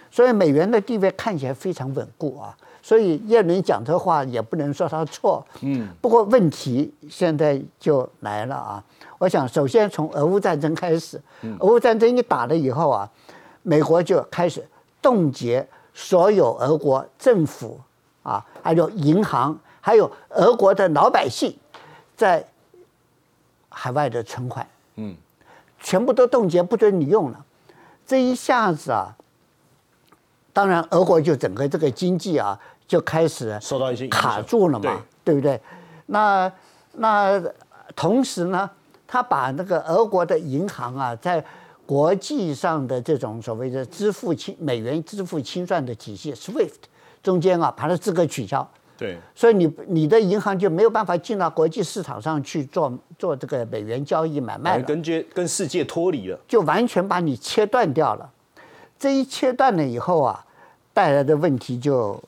[0.09, 2.55] 所以美元的地位看起来非常稳固啊。
[2.83, 5.87] 所以叶伦讲这话也不能说他错，嗯。
[6.01, 8.83] 不过问题现在就来了啊！
[9.17, 11.19] 我想首先从俄乌战争开始，
[11.59, 13.09] 俄乌战争一打了以后啊，
[13.61, 14.67] 美国就开始
[15.01, 17.79] 冻结所有俄国政府
[18.21, 21.55] 啊，还有银行，还有俄国的老百姓
[22.17, 22.45] 在
[23.69, 24.67] 海外的存款，
[24.97, 25.15] 嗯，
[25.79, 27.45] 全部都冻结，不准你用了。
[28.05, 29.15] 这一下子啊，
[30.51, 32.59] 当然俄国就整个这个经济啊
[32.93, 35.59] 就开始受到一些卡住了嘛，对不对？
[36.05, 36.51] 那
[36.91, 37.41] 那
[37.95, 38.69] 同时呢，
[39.07, 41.43] 他把那个俄国的银行啊，在
[41.87, 46.73] 国际上的这种所谓的支付清美元支付清算的体系 SWIFT
[47.23, 48.69] 中间啊，把它资格取消。
[48.95, 58.29] 对，所以你你的银行就没有办法进到国际市场上去做做这个美元交易买卖跟接跟世界脱离了，就完全把你切断掉了。
[58.99, 60.45] 这一切断了以后啊，
[60.93, 62.23] 带来的问题就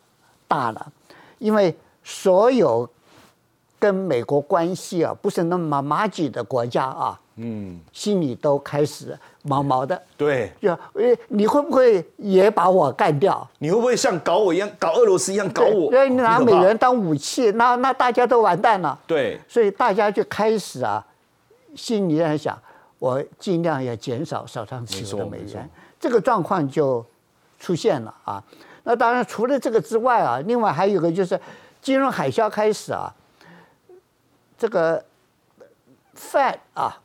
[0.47, 0.91] 大了，
[1.39, 2.89] 因为所有。
[3.77, 10.01] 跟美国关系啊不是那么麻吉的国家啊，嗯，心里都开始毛毛的。
[10.17, 13.47] 对，就诶，你会不会也把我干掉？
[13.59, 15.91] 你会不会像搞我一样，搞俄罗斯一样搞我？
[15.91, 18.97] 对，你拿美元当武器，那那大家都完蛋了。
[19.05, 21.05] 对，所以大家就开始啊，
[21.75, 22.57] 心里在想，
[22.97, 25.69] 我尽量要减少手上持有的美元。
[25.99, 27.05] 这个状况就
[27.59, 28.41] 出现了啊。
[28.85, 31.37] 那当然，除了这个之外啊，另外还有一个就是
[31.81, 33.13] 金融海啸开始啊。
[34.57, 35.03] 这个
[36.17, 36.97] Fed 啊，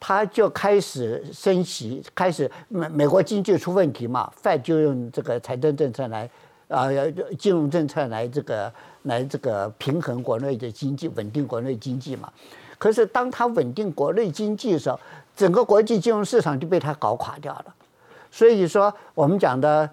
[0.00, 6.30] 他就开始升息，开始美美国经济出问题嘛，Fed 就用这个财政政策来
[6.68, 6.86] 啊，
[7.38, 12.32] 金融政策来这个来这个平衡国内的经济，稳定国内经济嘛。
[12.78, 14.98] 可是当他稳定国内经济的时候，
[15.36, 17.74] 整个国际金融市场就被他搞垮掉了。
[18.30, 19.90] 所以说，我们讲的，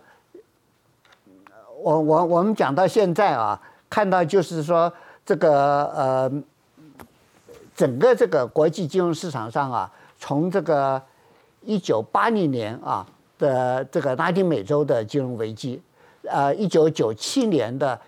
[1.85, 4.91] 我我我们讲到现在啊，看到就是说
[5.23, 6.31] 这个呃。
[7.75, 11.01] 整个这个国际金融市场上啊，从这个
[11.61, 13.05] 一九八零年啊
[13.37, 15.81] 的这个拉丁美洲的金融危机，
[16.23, 17.99] 呃，一九九七年的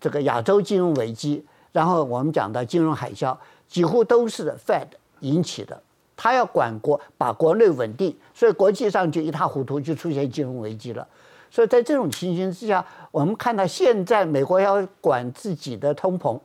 [0.00, 4.86] 这个亚洲金融危机，然后我们讲的金融海啸，几乎都是 Fed
[5.18, 5.82] 引起的。
[6.16, 11.04] 他要管国，把国内稳定，所以国际上就一塌糊涂，就出现金融危机了。
[11.50, 16.38] 所以在这种情形之下，我们看到现在美国要管自己的通膨。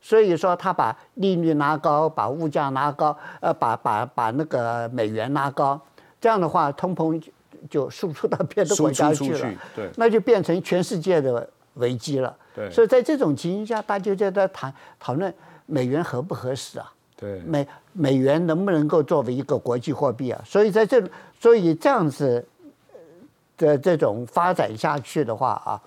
[0.00, 5.80] 所以说，他把利率拉高，把物价拉高，呃，把把把那个美元拉高，
[6.20, 7.18] 这样的话，通膨
[7.70, 12.36] 就输出到别的国家去了，对，那就变成全世界的危机了。
[12.54, 15.32] 对，所以在这种情形下，大家就在谈讨论
[15.64, 16.92] 美元合不合适啊？
[17.16, 20.38] 对，美美元能不能够作为一个国际货币啊？
[20.44, 21.02] 所以在这，
[21.40, 22.46] 所以这样子
[23.56, 25.80] 的这种发展下去的话啊，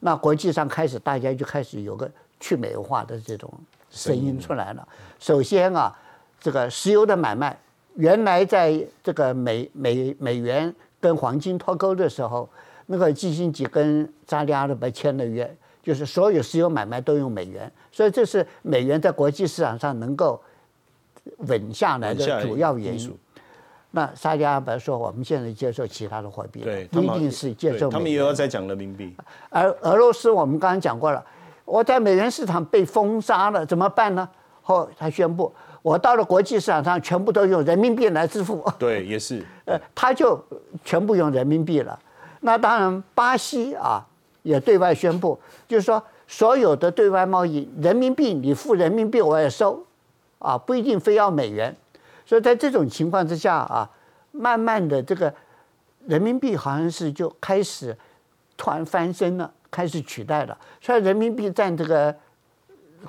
[0.00, 2.10] 那国际上开始大家就开始有个。
[2.42, 3.52] 去美元化的这种
[3.90, 4.88] 声音出来了。
[5.18, 5.94] 首先啊，
[6.40, 7.54] 这个石油的买卖，
[7.96, 12.48] 原来在这个美美美元跟黄金脱钩的时候，
[12.86, 20.42] 那个基辛格跟扎利阿拉伯签了约，就是所有石油买卖都用美元，所以这是美元在国际市场上能够
[21.40, 23.14] 稳下来的主要原因。
[23.92, 27.90] 那沙利阿拉伯说，我们现在接受其他的货币，不一定是接受。
[27.90, 29.14] 他们也要再讲人民币。
[29.48, 31.24] 而俄罗斯，我们刚刚讲过了。
[31.64, 34.28] 我在美元市场被封杀了，怎么办呢？
[34.62, 38.64] 后他宣布，我到了国际市场上，全部都用人民币来支付。
[38.78, 39.44] 对，也是。
[39.66, 40.40] 呃，他就
[40.84, 41.98] 全部用人民币了。
[42.40, 44.04] 那当然，巴西啊
[44.42, 49.84] 也对外宣布，就是说所有的对外贸易，人民币你付人民币我也收，
[50.38, 51.74] 啊，不一定非要美元。
[52.30, 53.90] 所以在这种情况之下啊，
[54.30, 55.34] 慢慢的这个
[56.06, 57.98] 人民币好像是就开始
[58.56, 59.52] 突然翻身了。
[59.68, 62.14] 开始取代了，虽然人民币占这个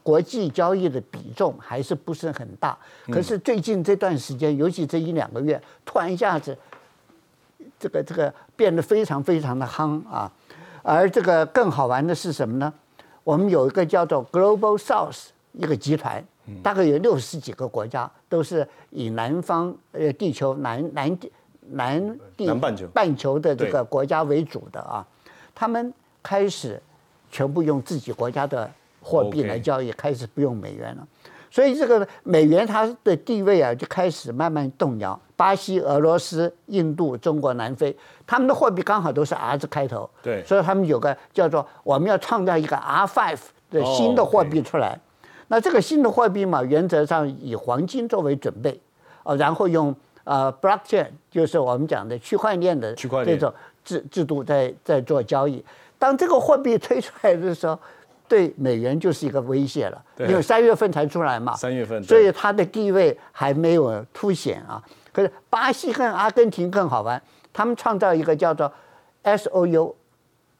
[0.01, 2.75] 国际交易的比重还是不是很大，
[3.11, 6.57] 可是最近这段时间，尤其这一两个月，突然一下子，
[7.79, 10.31] 这个这个变得非常非常的夯啊！
[10.81, 12.73] 而这个更好玩的是什么呢？
[13.23, 16.23] 我们有一个叫做 Global South 一个集团，
[16.63, 21.17] 大概有六十几个国家，都是以南方呃地球南南
[21.71, 25.05] 南地南半球半球的这个国家为主的啊，
[25.55, 25.93] 他们。
[26.23, 26.79] 开始
[27.31, 28.69] 全部用自己国家的
[29.01, 31.07] 货币来交易，开始不用美元了，
[31.49, 35.19] 所以这个美元它的地位啊就开始慢慢动摇。
[35.35, 43.39] 巴西、俄罗斯、印度、中国、南非，他们的货币刚好都是 R 字开头，对，所以他们有个叫做我们要创造一个 R five
[43.71, 44.99] 的新的货币出来。
[45.51, 48.79] 那这个新的货币嘛，原则上以黄金作为准备，
[49.21, 49.93] 啊，然后用
[50.23, 55.61] 呃 blockchain，就是我们讲的区块链的这种制制度在在做交易。
[55.99, 57.77] 当这个货币推出来的时候，
[58.29, 64.81] 对美元就是一个威胁了，因为三月份才出来嘛，三月份，所以它的地位还没有凸显啊。
[65.11, 67.21] 可是巴西跟阿根廷更好玩，
[67.51, 68.71] 他们创造一个叫做
[69.23, 69.93] S O U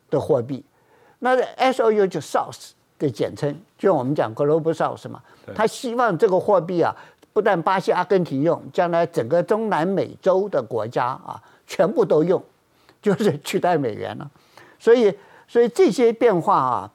[0.10, 0.66] 的货币。
[1.20, 2.72] 那 S O U 就 South
[3.08, 5.22] 的简称，就我们讲 Global South 嘛。
[5.56, 6.96] 他希望这个货币啊，
[7.34, 12.42] 不但巴西、阿根廷用，将来整个中南美洲的国家啊，全部都用，
[13.02, 14.30] 就是取代美元了。
[14.80, 15.14] 所以，
[15.48, 16.92] 所以这些变化啊，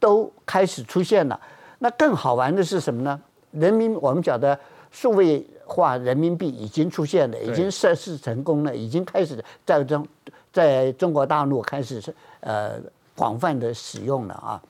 [0.00, 1.40] 都开始出现了。
[1.78, 3.20] 那更好玩的是什么呢？
[3.52, 4.58] 人民我们讲的
[4.90, 10.06] 数位化人民币已经出现了，已经测试成功了，已经开始在中
[10.52, 12.72] 在中国大陆开始是呃
[13.16, 14.62] 广泛的使用了啊。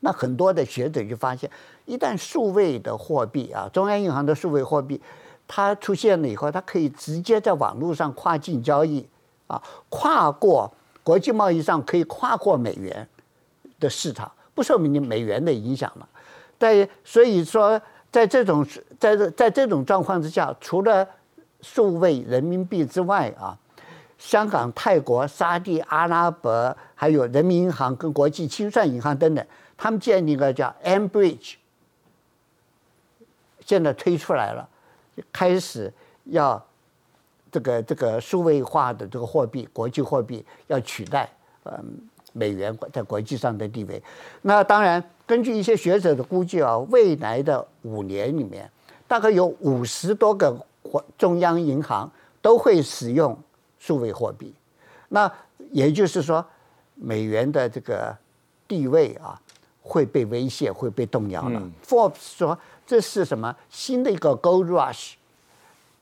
[0.00, 1.50] 那很多的学者就发现，
[1.84, 5.00] 一旦数位的货币啊，中央银行的数位货币，
[5.46, 9.06] 它出现了以后，它可以直接在网络上跨境交易
[9.46, 10.72] 啊，跨过
[11.02, 13.06] 国际贸易上可以跨过美元
[13.78, 16.08] 的市场，不受你美元的影响了。
[16.58, 17.80] 在所以说，
[18.10, 18.66] 在这种
[18.98, 21.06] 在这在这种状况之下，除了
[21.60, 23.56] 数位人民币之外啊，
[24.16, 29.46] 香港、泰国、沙地阿拉伯，还有人民银行跟国际清算银行等等。
[29.82, 31.54] 他们建立一个叫 M Bridge，
[33.64, 34.68] 现在推出来了，
[35.32, 35.90] 开始
[36.24, 36.62] 要
[37.50, 41.26] 这个这个数位化的这个货币，国际货币要取代
[41.64, 41.82] 嗯
[42.34, 44.02] 美元在国际上的地位。
[44.42, 48.70] 那当然，根据一些学者的估计啊，未来的五年里面，
[49.08, 50.54] 大概有五十多个
[51.16, 52.12] 中央银行
[52.42, 53.34] 都会使用
[53.78, 54.54] 数位货币。
[55.08, 55.32] 那
[55.72, 56.44] 也就是说，
[56.96, 58.14] 美元的这个
[58.68, 59.40] 地位啊。
[59.82, 61.62] 会被威胁，会被动摇了。
[61.84, 65.12] Forbes 说这是什么新的一个 Gold Rush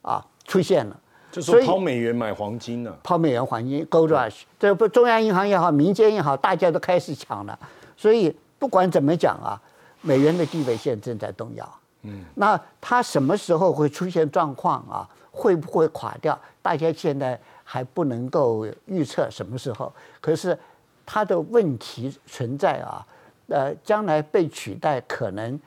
[0.03, 1.01] 啊出现了，
[1.31, 2.99] 就是抛美元买黄金了。
[3.03, 7.59] 抛美元黄金 Gold Rush，这不中央银行也好，民间也好，大家都开始抢了。
[7.97, 9.61] 所以不管怎么讲啊，
[10.01, 11.79] 美元的地位现在正在动摇。
[12.03, 15.09] 嗯，那它什么时候会出现状况啊？
[15.31, 16.39] 会不会垮掉？
[16.61, 19.93] 大家现在还不能够预测什么时候。
[20.21, 20.59] 可是
[21.07, 23.07] 它的问题存在啊。
[23.49, 25.59] 呃，将来被取代可能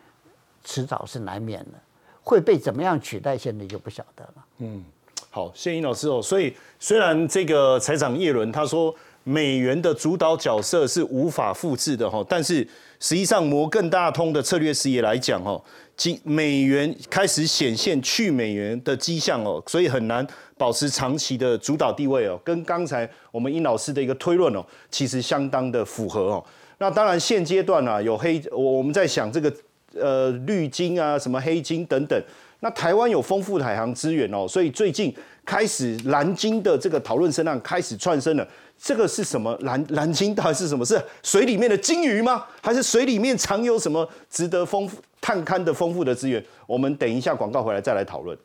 [0.63, 1.79] 迟早是难免的，
[2.23, 4.45] 会被怎么样取代，现在就不晓得了。
[4.59, 4.84] 嗯，
[5.32, 6.21] 好，谢英老师哦。
[6.21, 12.67] 所以虽然这个财长叶伦他说美元的主导角色是无法复制的哈，但是
[12.99, 15.59] 实际上摩根大通的策略师也来讲哦，
[15.97, 20.25] 今美元开始显现去美元的迹象哦，所以很难
[20.55, 26.45] 保持长期的主导地位哦，跟刚才我们殷老师的一个推论哦，其实相当的符合哦。
[26.82, 29.53] 那当然，现阶段啊，有黑，我我们在想这个
[29.93, 32.19] 呃绿金啊，什么黑金等等。
[32.61, 35.15] 那台湾有丰富的海洋资源哦，所以最近
[35.45, 38.47] 开始蓝金的这个讨论声浪开始窜升了。
[38.79, 40.34] 这个是什么蓝蓝金？
[40.34, 40.84] 到底是什么？
[40.84, 42.45] 是水里面的金鱼吗？
[42.63, 46.43] 还是水里面藏有什么值得丰富探勘的丰富的资源？
[46.65, 48.36] 我们等一下广告回来再来讨论。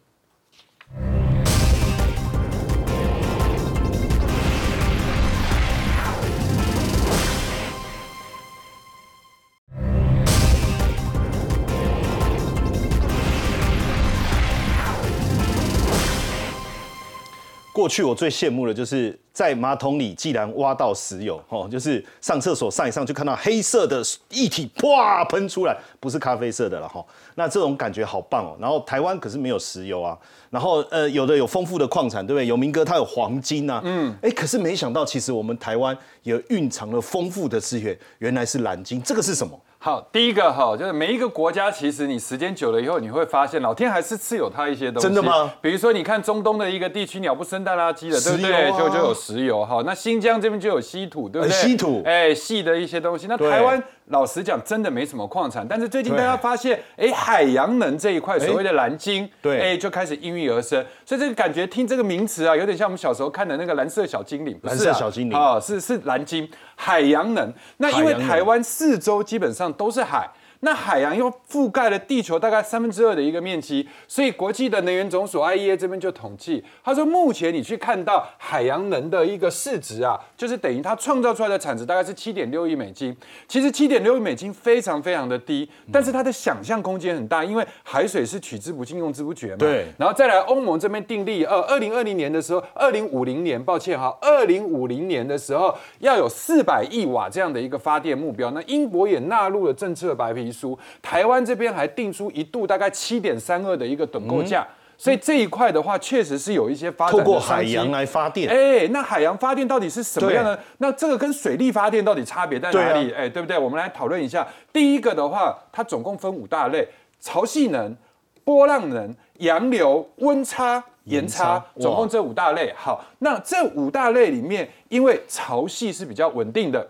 [17.77, 27.05] 过去我最羡慕的就是在马桶里既然挖到石油，哦，就是上厕所上一上就看到黑色的液体啪喷出来，不是咖啡色的了哈。
[27.35, 28.57] 那这种感觉好棒哦。
[28.59, 30.17] 然后台湾可是没有石油啊，
[30.49, 32.47] 然后呃有的有丰富的矿产，对不对？
[32.47, 39.61] 有明哥他有黄金啊，嗯，哎，可是没想到其实我们台湾也蕴藏了丰富的资源，原来是蓝金，这个是什么？
[39.87, 45.07] 好，第一个哈，就是每一个国家，其实你时间久了以后，你会发现老天还是赐有它一些东西。
[45.07, 45.53] 真的吗？
[45.63, 48.73] 比如说，你看中东的一个地区，鸟不生蛋垃圾的，对不对？
[48.77, 49.85] 就就有石油哈。
[49.87, 51.57] 那新疆这边就有稀土，对不对？
[51.57, 53.29] 稀土，哎，细的一些东西。
[53.29, 53.81] 那台湾。
[54.07, 60.85] 老实讲，真的没什么矿产，但是最近大家发现，哎，海洋能这一块所谓的蓝鲸，对，哎，就开始应运而生。
[61.05, 67.53] 所以这个感觉，听这个名词啊，有点像我们小时候看的那个蓝色小精灵，蓝色小精灵啊，是是蓝鲸，海洋能。
[67.79, 70.29] 那因为台湾四周基本上都是海。
[70.61, 83.15] 那海洋又覆盖了地球大概三分之二的一个面积，所以国际的能源总署 IEA 这边就统计，他说目前你去看到海洋能的一个市值啊，就是等于它创造出来的产值大概是七点六亿美金。
[83.47, 89.59] 其实七点六亿美金非常非常的低，但是它的想象空间很大，因为海水是取之不尽用之不绝嘛。
[89.59, 89.87] 对。
[89.99, 98.51] 然后再来欧盟这边订立，呃，二零二零年的时候，二零五零年，抱歉哈，二零五零年的时候要有四百亿瓦这样的一个发电目标。
[98.53, 100.46] 那英国也纳入了政策白皮。
[100.53, 104.67] 书台湾这边还定出一度大概七点三二的一个等购价，
[104.99, 107.19] 所以这一块的话，确实是有一些发展。
[107.19, 110.59] 透过海洋来发电，哎，那海洋发电到底是什么样的？
[110.79, 113.13] 那这个跟水力发电到底差别在哪里？
[113.13, 113.59] 哎，对不对？
[113.59, 114.47] 我们来讨论一下。
[114.73, 116.89] 第一个的话，它总共分五大类：
[117.21, 117.95] 潮汐能、
[118.43, 122.73] 波浪能、洋流、温差、盐差，总共这五大类。
[122.75, 126.87] 好，那这五大类里面，因为潮汐是比较稳定的。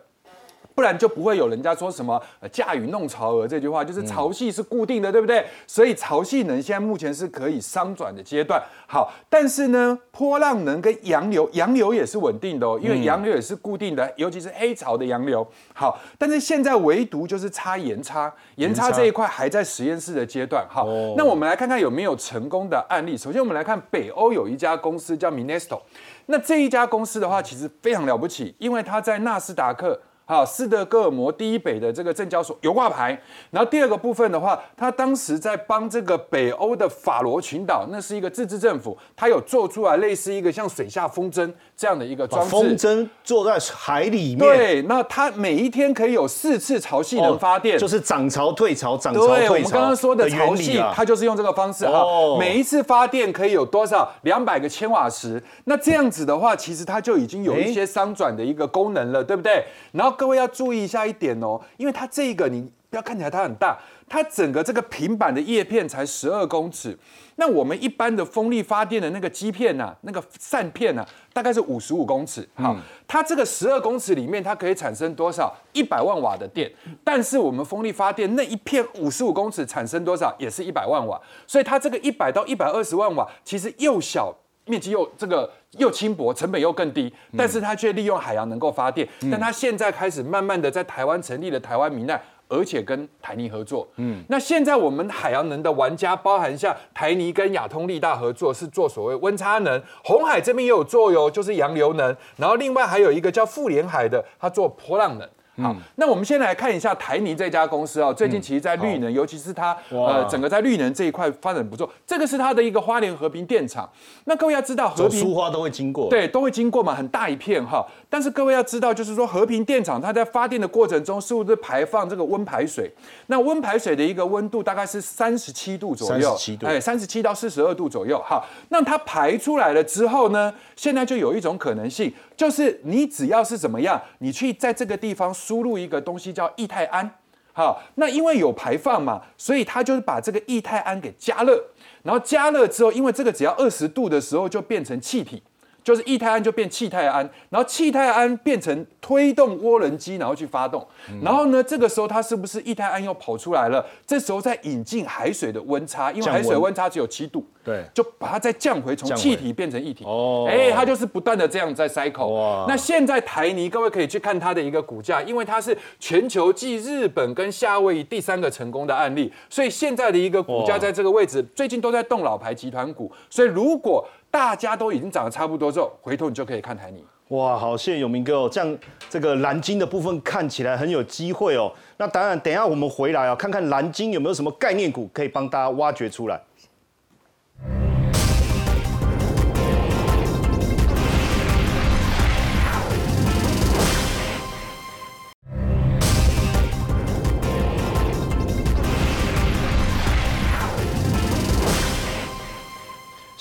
[0.76, 2.22] 不然就不会有人家说什么
[2.52, 5.42] “驾雨弄潮儿”这句话，就是潮汐是固定的，对不对？
[5.66, 8.62] 所以潮汐能现在目前是可以商转的阶段。
[8.86, 15.46] 好，但是呢，波浪能跟洋流，洋流也是稳定的哦，因为洋流也是固定的，尤其是黑潮的洋流。
[15.74, 20.62] 好，但是现在唯独就是差盐差，盐差这一块还在实验室的阶段。
[20.68, 23.16] 好，那我们来看看有没有成功的案例。
[23.16, 25.80] 首先，我们来看北欧有一家公司叫 Minesto，
[26.26, 29.98] 那这一家公司的话，其实非常了不起，因为它在纳斯达克。
[30.28, 33.16] 好，斯德哥尔摩第一北的这个证交所有挂牌，
[33.52, 49.52] 然后第二个部分的话，他当时在帮这个北欧的法罗群岛，那是一个自治政府，他有做出来类似一个像水下风筝这样的一个装置，风筝坐在海里面，对，那它每一天可以有四次潮汐能发电，就是涨潮退潮，涨潮退潮。
[49.52, 52.04] 我们刚刚说的潮汐，它就是用这个方式哈，
[52.36, 54.12] 每一次发电可以有多少？
[54.22, 59.64] 两百个千瓦时，那这样子的话，其实它就已经有一些商转的一个功能了，对不对？
[59.92, 60.16] 然后。
[60.16, 63.78] 各位要注意一下一点哦，因为它这个你不要看起来它很大，
[64.08, 66.96] 它整个这个平板的叶片才十二公尺。
[67.36, 72.48] 那我们一般的风力发电的那个基片呐，那个扇片呐，大概是五十五公尺。
[72.54, 72.74] 好，
[73.06, 75.54] 它这个十二公尺里面，它可以产生多少？
[75.72, 76.72] 一百万瓦的电。
[77.04, 80.34] 但是我们风力发电那一片五十五公尺产生多少？
[80.38, 81.20] 也是一百万瓦。
[81.46, 84.34] 所以它这个一百到一百二十万瓦，其实又小。
[84.68, 89.08] 面积又这个又轻薄，成本又更低，但是它却利用海洋能够发电。
[89.30, 93.86] 但它现在开始慢慢的在台湾成立了台湾明奈，而且跟台泥合作。
[93.96, 99.82] 嗯，那现在我们海洋能的玩家，包含像台泥跟亚通力大合作，是做所谓温差能。
[100.04, 102.16] 红海这边也有做哟，就是洋流能。
[102.36, 105.28] 然后另外还有一个叫富联海的，它做波浪能。
[105.58, 111.90] 好，那我们先来看一下台泥这家公司啊，最近其实在绿能，尤其是它呃整个在绿能这一块发展不错。
[112.06, 113.90] 这个是它的一个花莲和平电厂。
[114.26, 117.82] 那各位要知道，和平苏花都会经过，对，都会经过嘛，很大一片哈。
[118.08, 122.90] 但是各位要知道，就是说和平电厂它在发电的过程中，是不是排放这个温排水？
[123.26, 128.16] 那温排水的一个温度大概是三十七度左右，哎，三十七到四十二度左右。
[128.24, 132.12] 好，那它排出来了之后呢，现在就有一种可能性。
[132.36, 137.10] 就是你只要是怎么样，你去在这个地方输入一个东西叫液态氨，
[137.52, 141.60] 好，那因为有排放嘛，所以它就是把这个液态氨给加热，
[142.04, 145.42] 然后加热之后，因为这个只要二十度的时候就变成气体。
[145.86, 150.84] 就是液态氨就变气态氨，然后气态氨变成推动涡轮机，然后去发动。
[151.22, 153.86] 然后呢，这个时候它是不是液态氨又跑出来了？
[154.04, 160.04] 这时候再引进海水的温差，因为海水温差只有七度，对，就把它再降回，从气体变成液体。
[160.04, 162.34] 哦，哎，它就是不断的这样在 cycle。
[162.34, 173.12] 哇，那现在台泥各位可以去看它的一个股价，因为它是全球继日本跟夏威夷第三个成功的案例，所以现在的一个股价在这个位置，最近都在动老牌集团股。
[173.30, 174.04] 所以如果
[174.36, 177.02] 大家都已经涨得差不多之后，回头你就可以看台泥。
[177.28, 178.78] 哇，好，谢谢永明哥哦，这样
[179.08, 181.72] 这个蓝金的部分看起来很有机会哦。
[181.96, 186.38] 那当然，等一下我们回来啊，看看蓝金有没有什么概念股可以帮大家挖掘出来。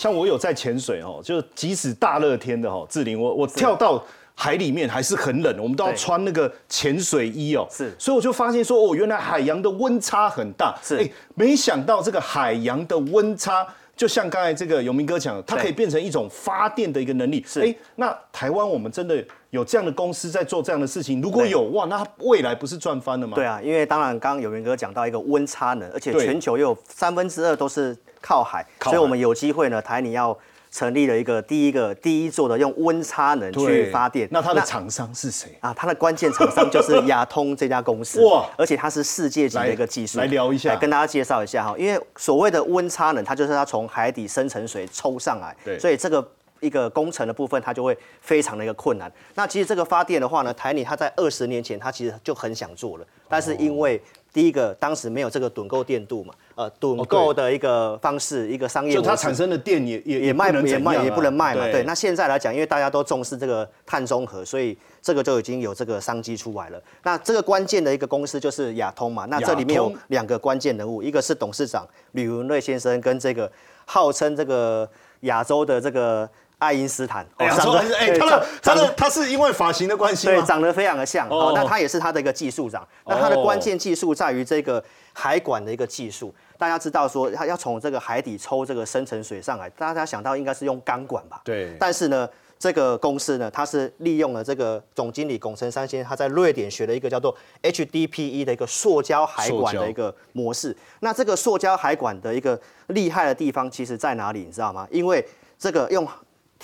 [0.05, 4.03] 像我有在潜水哦，就即使大热天的哦，志玲，我我跳到
[4.35, 7.67] 海里面还是很冷，我们都要穿那个潜水衣哦。
[7.71, 10.77] 是，所以我就发现说，哦，原来海洋的温差很大。
[10.83, 13.65] 是，哎，没想到这个海洋的温差，
[13.95, 17.43] 就像刚才这个永明哥讲，它可以变成一种发电的一个能力。
[17.47, 21.21] 是，哎，那台湾我们真的有这样的公司在做这样的事情？
[21.21, 23.35] 如果有哇，那未来不是赚翻了吗？
[23.35, 27.95] 对啊，因为当然刚刚永明哥讲到一个温差能，而且全球又有三分之二都是。
[28.21, 29.79] 靠海，所以我们有机会呢。
[29.79, 30.35] 台你要
[30.75, 34.27] 成立了一个第一个第一座的用温差能去发电。
[34.29, 35.73] 那它的厂商是谁啊？
[35.73, 38.19] 它的关键厂商就是亚通这家公司。
[38.25, 38.45] 哇！
[38.57, 40.19] 而且它是世界级的一个技术。
[40.19, 41.73] 来聊一下，来跟大家介绍一下哈。
[41.77, 45.55] 因为所谓的温差能，它就是它从海底深层水抽上来。
[45.63, 45.79] 对。
[45.79, 49.09] 所以这个一个工程的部分，它就会非常的一个困难。
[49.35, 54.01] 那其实这个发电的话呢，台泥它在二十年前它其实就很想做了，但是因为
[54.35, 56.33] 第一个当时没有这个趸购电度嘛。
[56.55, 61.65] 呃，趸购的一个方式，一个商业就它产生的电也也也卖也卖也不能卖嘛。
[61.71, 66.81] 对，那现在来讲，因为大家都重视这个碳中和，所以这个就已经有这个商机出来了。
[67.03, 69.23] 那这个关键的一个公司就是亚通嘛。
[69.29, 73.49] 那这里面有两个关键人物，一个是董事长吕文瑞先生，跟这个
[73.85, 74.89] 号称这个
[75.21, 77.25] 亚洲的这个爱因斯坦。
[77.37, 81.27] 哦，长得哎，他的他的他是因为发型的关系对，长得非常的像。
[81.29, 82.87] 哦，那他也是他的一个技术长。
[83.05, 84.83] 那他的关键技术在于这个
[85.13, 86.33] 海管的一个技术。
[86.57, 91.41] 大家知道说，他要从这个海底抽这个深层水上来，大家想到应该是用钢管吧？
[91.43, 91.75] 对。
[91.77, 92.27] 但是呢，
[92.57, 100.75] 这个公司呢，它是利用了这个总经理龚成三先生他在瑞典学了一个叫做 HDPE 的一个塑胶海管的一个模式。
[101.01, 104.45] 那这个塑胶海管的一个厉害的地方，其实在哪里？
[104.45, 104.87] 你知道吗？
[104.89, 105.25] 因为
[105.59, 106.07] 这个用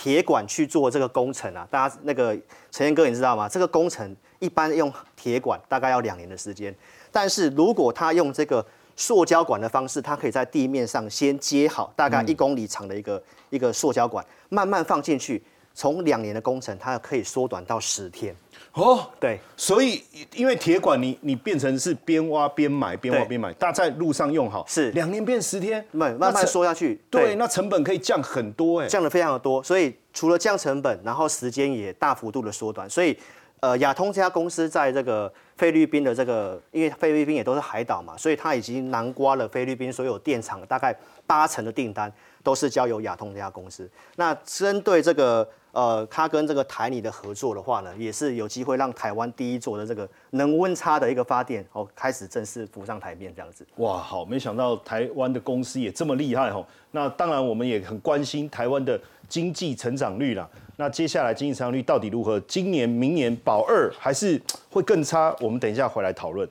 [0.01, 2.35] 铁管去做这个工程啊，大家那个
[2.71, 3.47] 陈彦哥你知道吗？
[3.47, 6.75] 这个工程一般用铁管大概要两年的时间，
[7.11, 13.21] 但是如果他用这个塑胶管的方式，它可以在地面上先接好，大概一公里长的一个
[13.51, 15.43] 一个塑胶管，慢慢放进去，
[15.75, 18.35] 从两年的工程，它可以缩短到十天。
[18.73, 20.03] 哦，对，所以
[20.33, 24.91] 因为铁管你你变成是边挖边买，边挖边买，大家在路上用好，是。
[24.91, 33.17] 两年变十天，慢慢慢缩下去，对，那成本可以降很多哎，降的非常的多，所以除了降成本，然后时间也大幅度的缩短，所以。
[33.61, 40.91] 呃，亚通这家公司在这个菲律宾的这个，因为菲律宾也都是海岛嘛，所以它已经囊括了菲律宾所有电厂大概
[41.27, 42.11] 八成的订单
[42.41, 43.87] 都是交由亚通这家公司。
[44.15, 53.65] 那针对这个呃，它跟这个台泥的合作的话呢，也是有机会让台湾第一座的这个能温差的一个发电哦，开始正式浮上台面这样子。
[53.77, 56.65] 哇，好，没想到台湾的公司也这么厉害哦。
[56.91, 58.99] 那当然，我们也很关心台湾的
[59.29, 60.49] 经济成长率啦。
[60.75, 62.39] 那接下来经济成长率到底如何？
[62.41, 65.33] 今年、明年保二还是会更差？
[65.39, 66.47] 我们等一下回来讨论。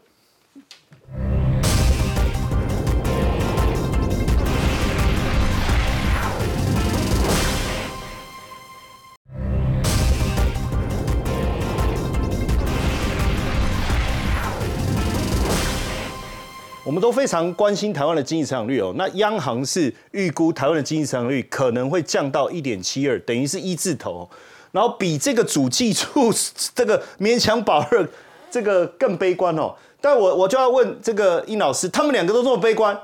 [16.90, 18.92] 我们都非常关心台湾的经济成长率哦。
[18.96, 24.28] 那央行是预估台湾的经济成长率可能会降到一点七二，等于是一字头，
[24.72, 26.32] 然后比这个主计处
[26.74, 28.08] 这个勉强保二
[28.50, 29.72] 这个更悲观哦。
[30.00, 32.98] 但我我就要问这个殷老师，他们两个都这么悲观，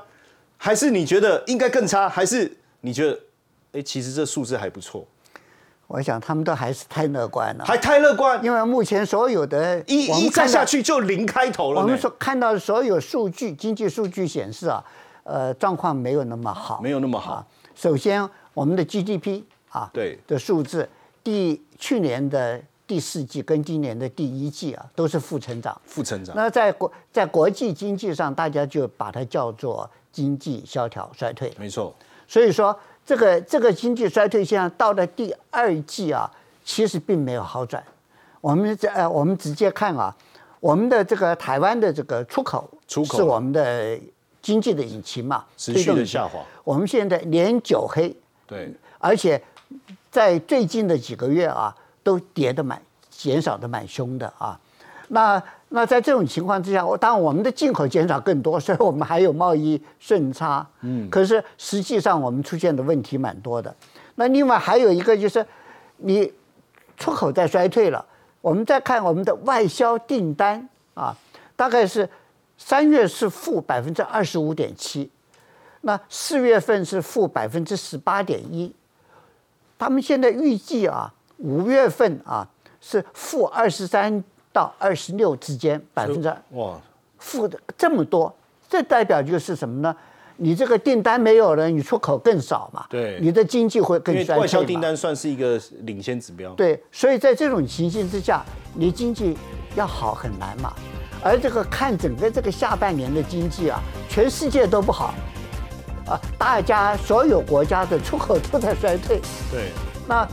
[0.57, 2.09] 还是你觉得应该更差？
[2.09, 3.17] 还是你觉得，
[3.71, 5.07] 哎，其实这数字还不错？
[5.87, 11.81] 我想他们都还是太乐观了，还太乐观，因为目前所有的一一再下去就零开头了。
[11.81, 14.83] 我们所看到的所有数据，经济数据显示啊，
[15.23, 17.45] 呃，状况没有那么好，没有那么好。
[17.73, 20.89] 首先，我们的 GDP 啊，对的数字，
[21.23, 26.35] 第去年的第四季跟今年的第一季啊，都是负成长，负成长。
[26.35, 31.53] 那在国在国际经济上，大家就把它叫做经济萧条衰退。
[31.57, 31.95] 没错，
[32.27, 32.77] 所以说。
[33.07, 36.29] 这个这个经济衰退现象到了第二季啊，
[36.65, 37.81] 其实并没有好转。
[38.41, 40.13] 我们这呃，我们直接看啊，
[40.59, 43.97] 我们的这个台湾的这个出口，出口是我们的
[44.41, 46.41] 经济的引擎嘛，持续的下滑。
[46.65, 48.13] 我们现在连九黑，
[48.45, 49.41] 对，而且
[50.11, 54.59] 在最近的几个月啊，都跌的蛮减少的蛮凶的啊。
[55.09, 60.65] 那那在这种情况之下，我当然我们的进口减少更多， 所以我们还有贸易顺差。
[60.81, 63.73] 嗯，可是实际上我们出现的问题蛮多的。
[64.15, 65.45] 那另外还有一个就是，
[65.97, 66.31] 你
[66.97, 68.05] 出口在衰退了，
[68.41, 71.15] 我们再看我们的外销订单啊，
[71.55, 72.09] 大概是
[72.57, 75.09] 三月是负百分之二十五点七，
[75.81, 78.73] 那四月份是负百分之十八点一，
[79.77, 82.47] 他们现在预计啊，五月份啊
[82.81, 84.23] 是负二十三。
[84.57, 86.81] 到二十六之间百分之哇，
[87.19, 88.35] 负的这么多，
[88.67, 89.95] 这代表就是什么呢？
[90.37, 92.83] 你这个订单没有了，你出口更少嘛？
[92.89, 96.51] 对，你的经济会更衰退外销订单算是一个领先指标。
[96.53, 98.43] 对，所以在这种情形之下，
[98.73, 99.37] 你经济
[99.75, 100.73] 要好很难嘛。
[101.23, 103.79] 而这个看整个这个下半年的经济啊，
[104.09, 105.13] 全世界都不好
[106.07, 109.21] 啊，大家所有国家的出口都在衰退。
[109.51, 109.69] 对，
[110.07, 110.27] 那。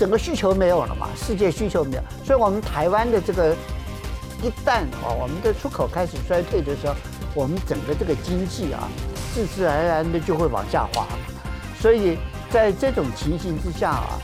[0.00, 1.08] 整个需求没有了嘛？
[1.14, 3.54] 世界需求没有，所以我们台湾的这个
[4.42, 6.94] 一旦啊，我们的出口开始衰退的时候，
[7.34, 8.88] 我们整个这个经济啊，
[9.34, 11.06] 自自然然的就会往下滑。
[11.78, 12.16] 所以
[12.48, 14.18] 在这种情形之下啊，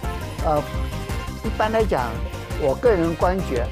[0.46, 0.62] 呃，
[1.44, 2.10] 一般来讲，
[2.62, 3.66] 我个人观觉。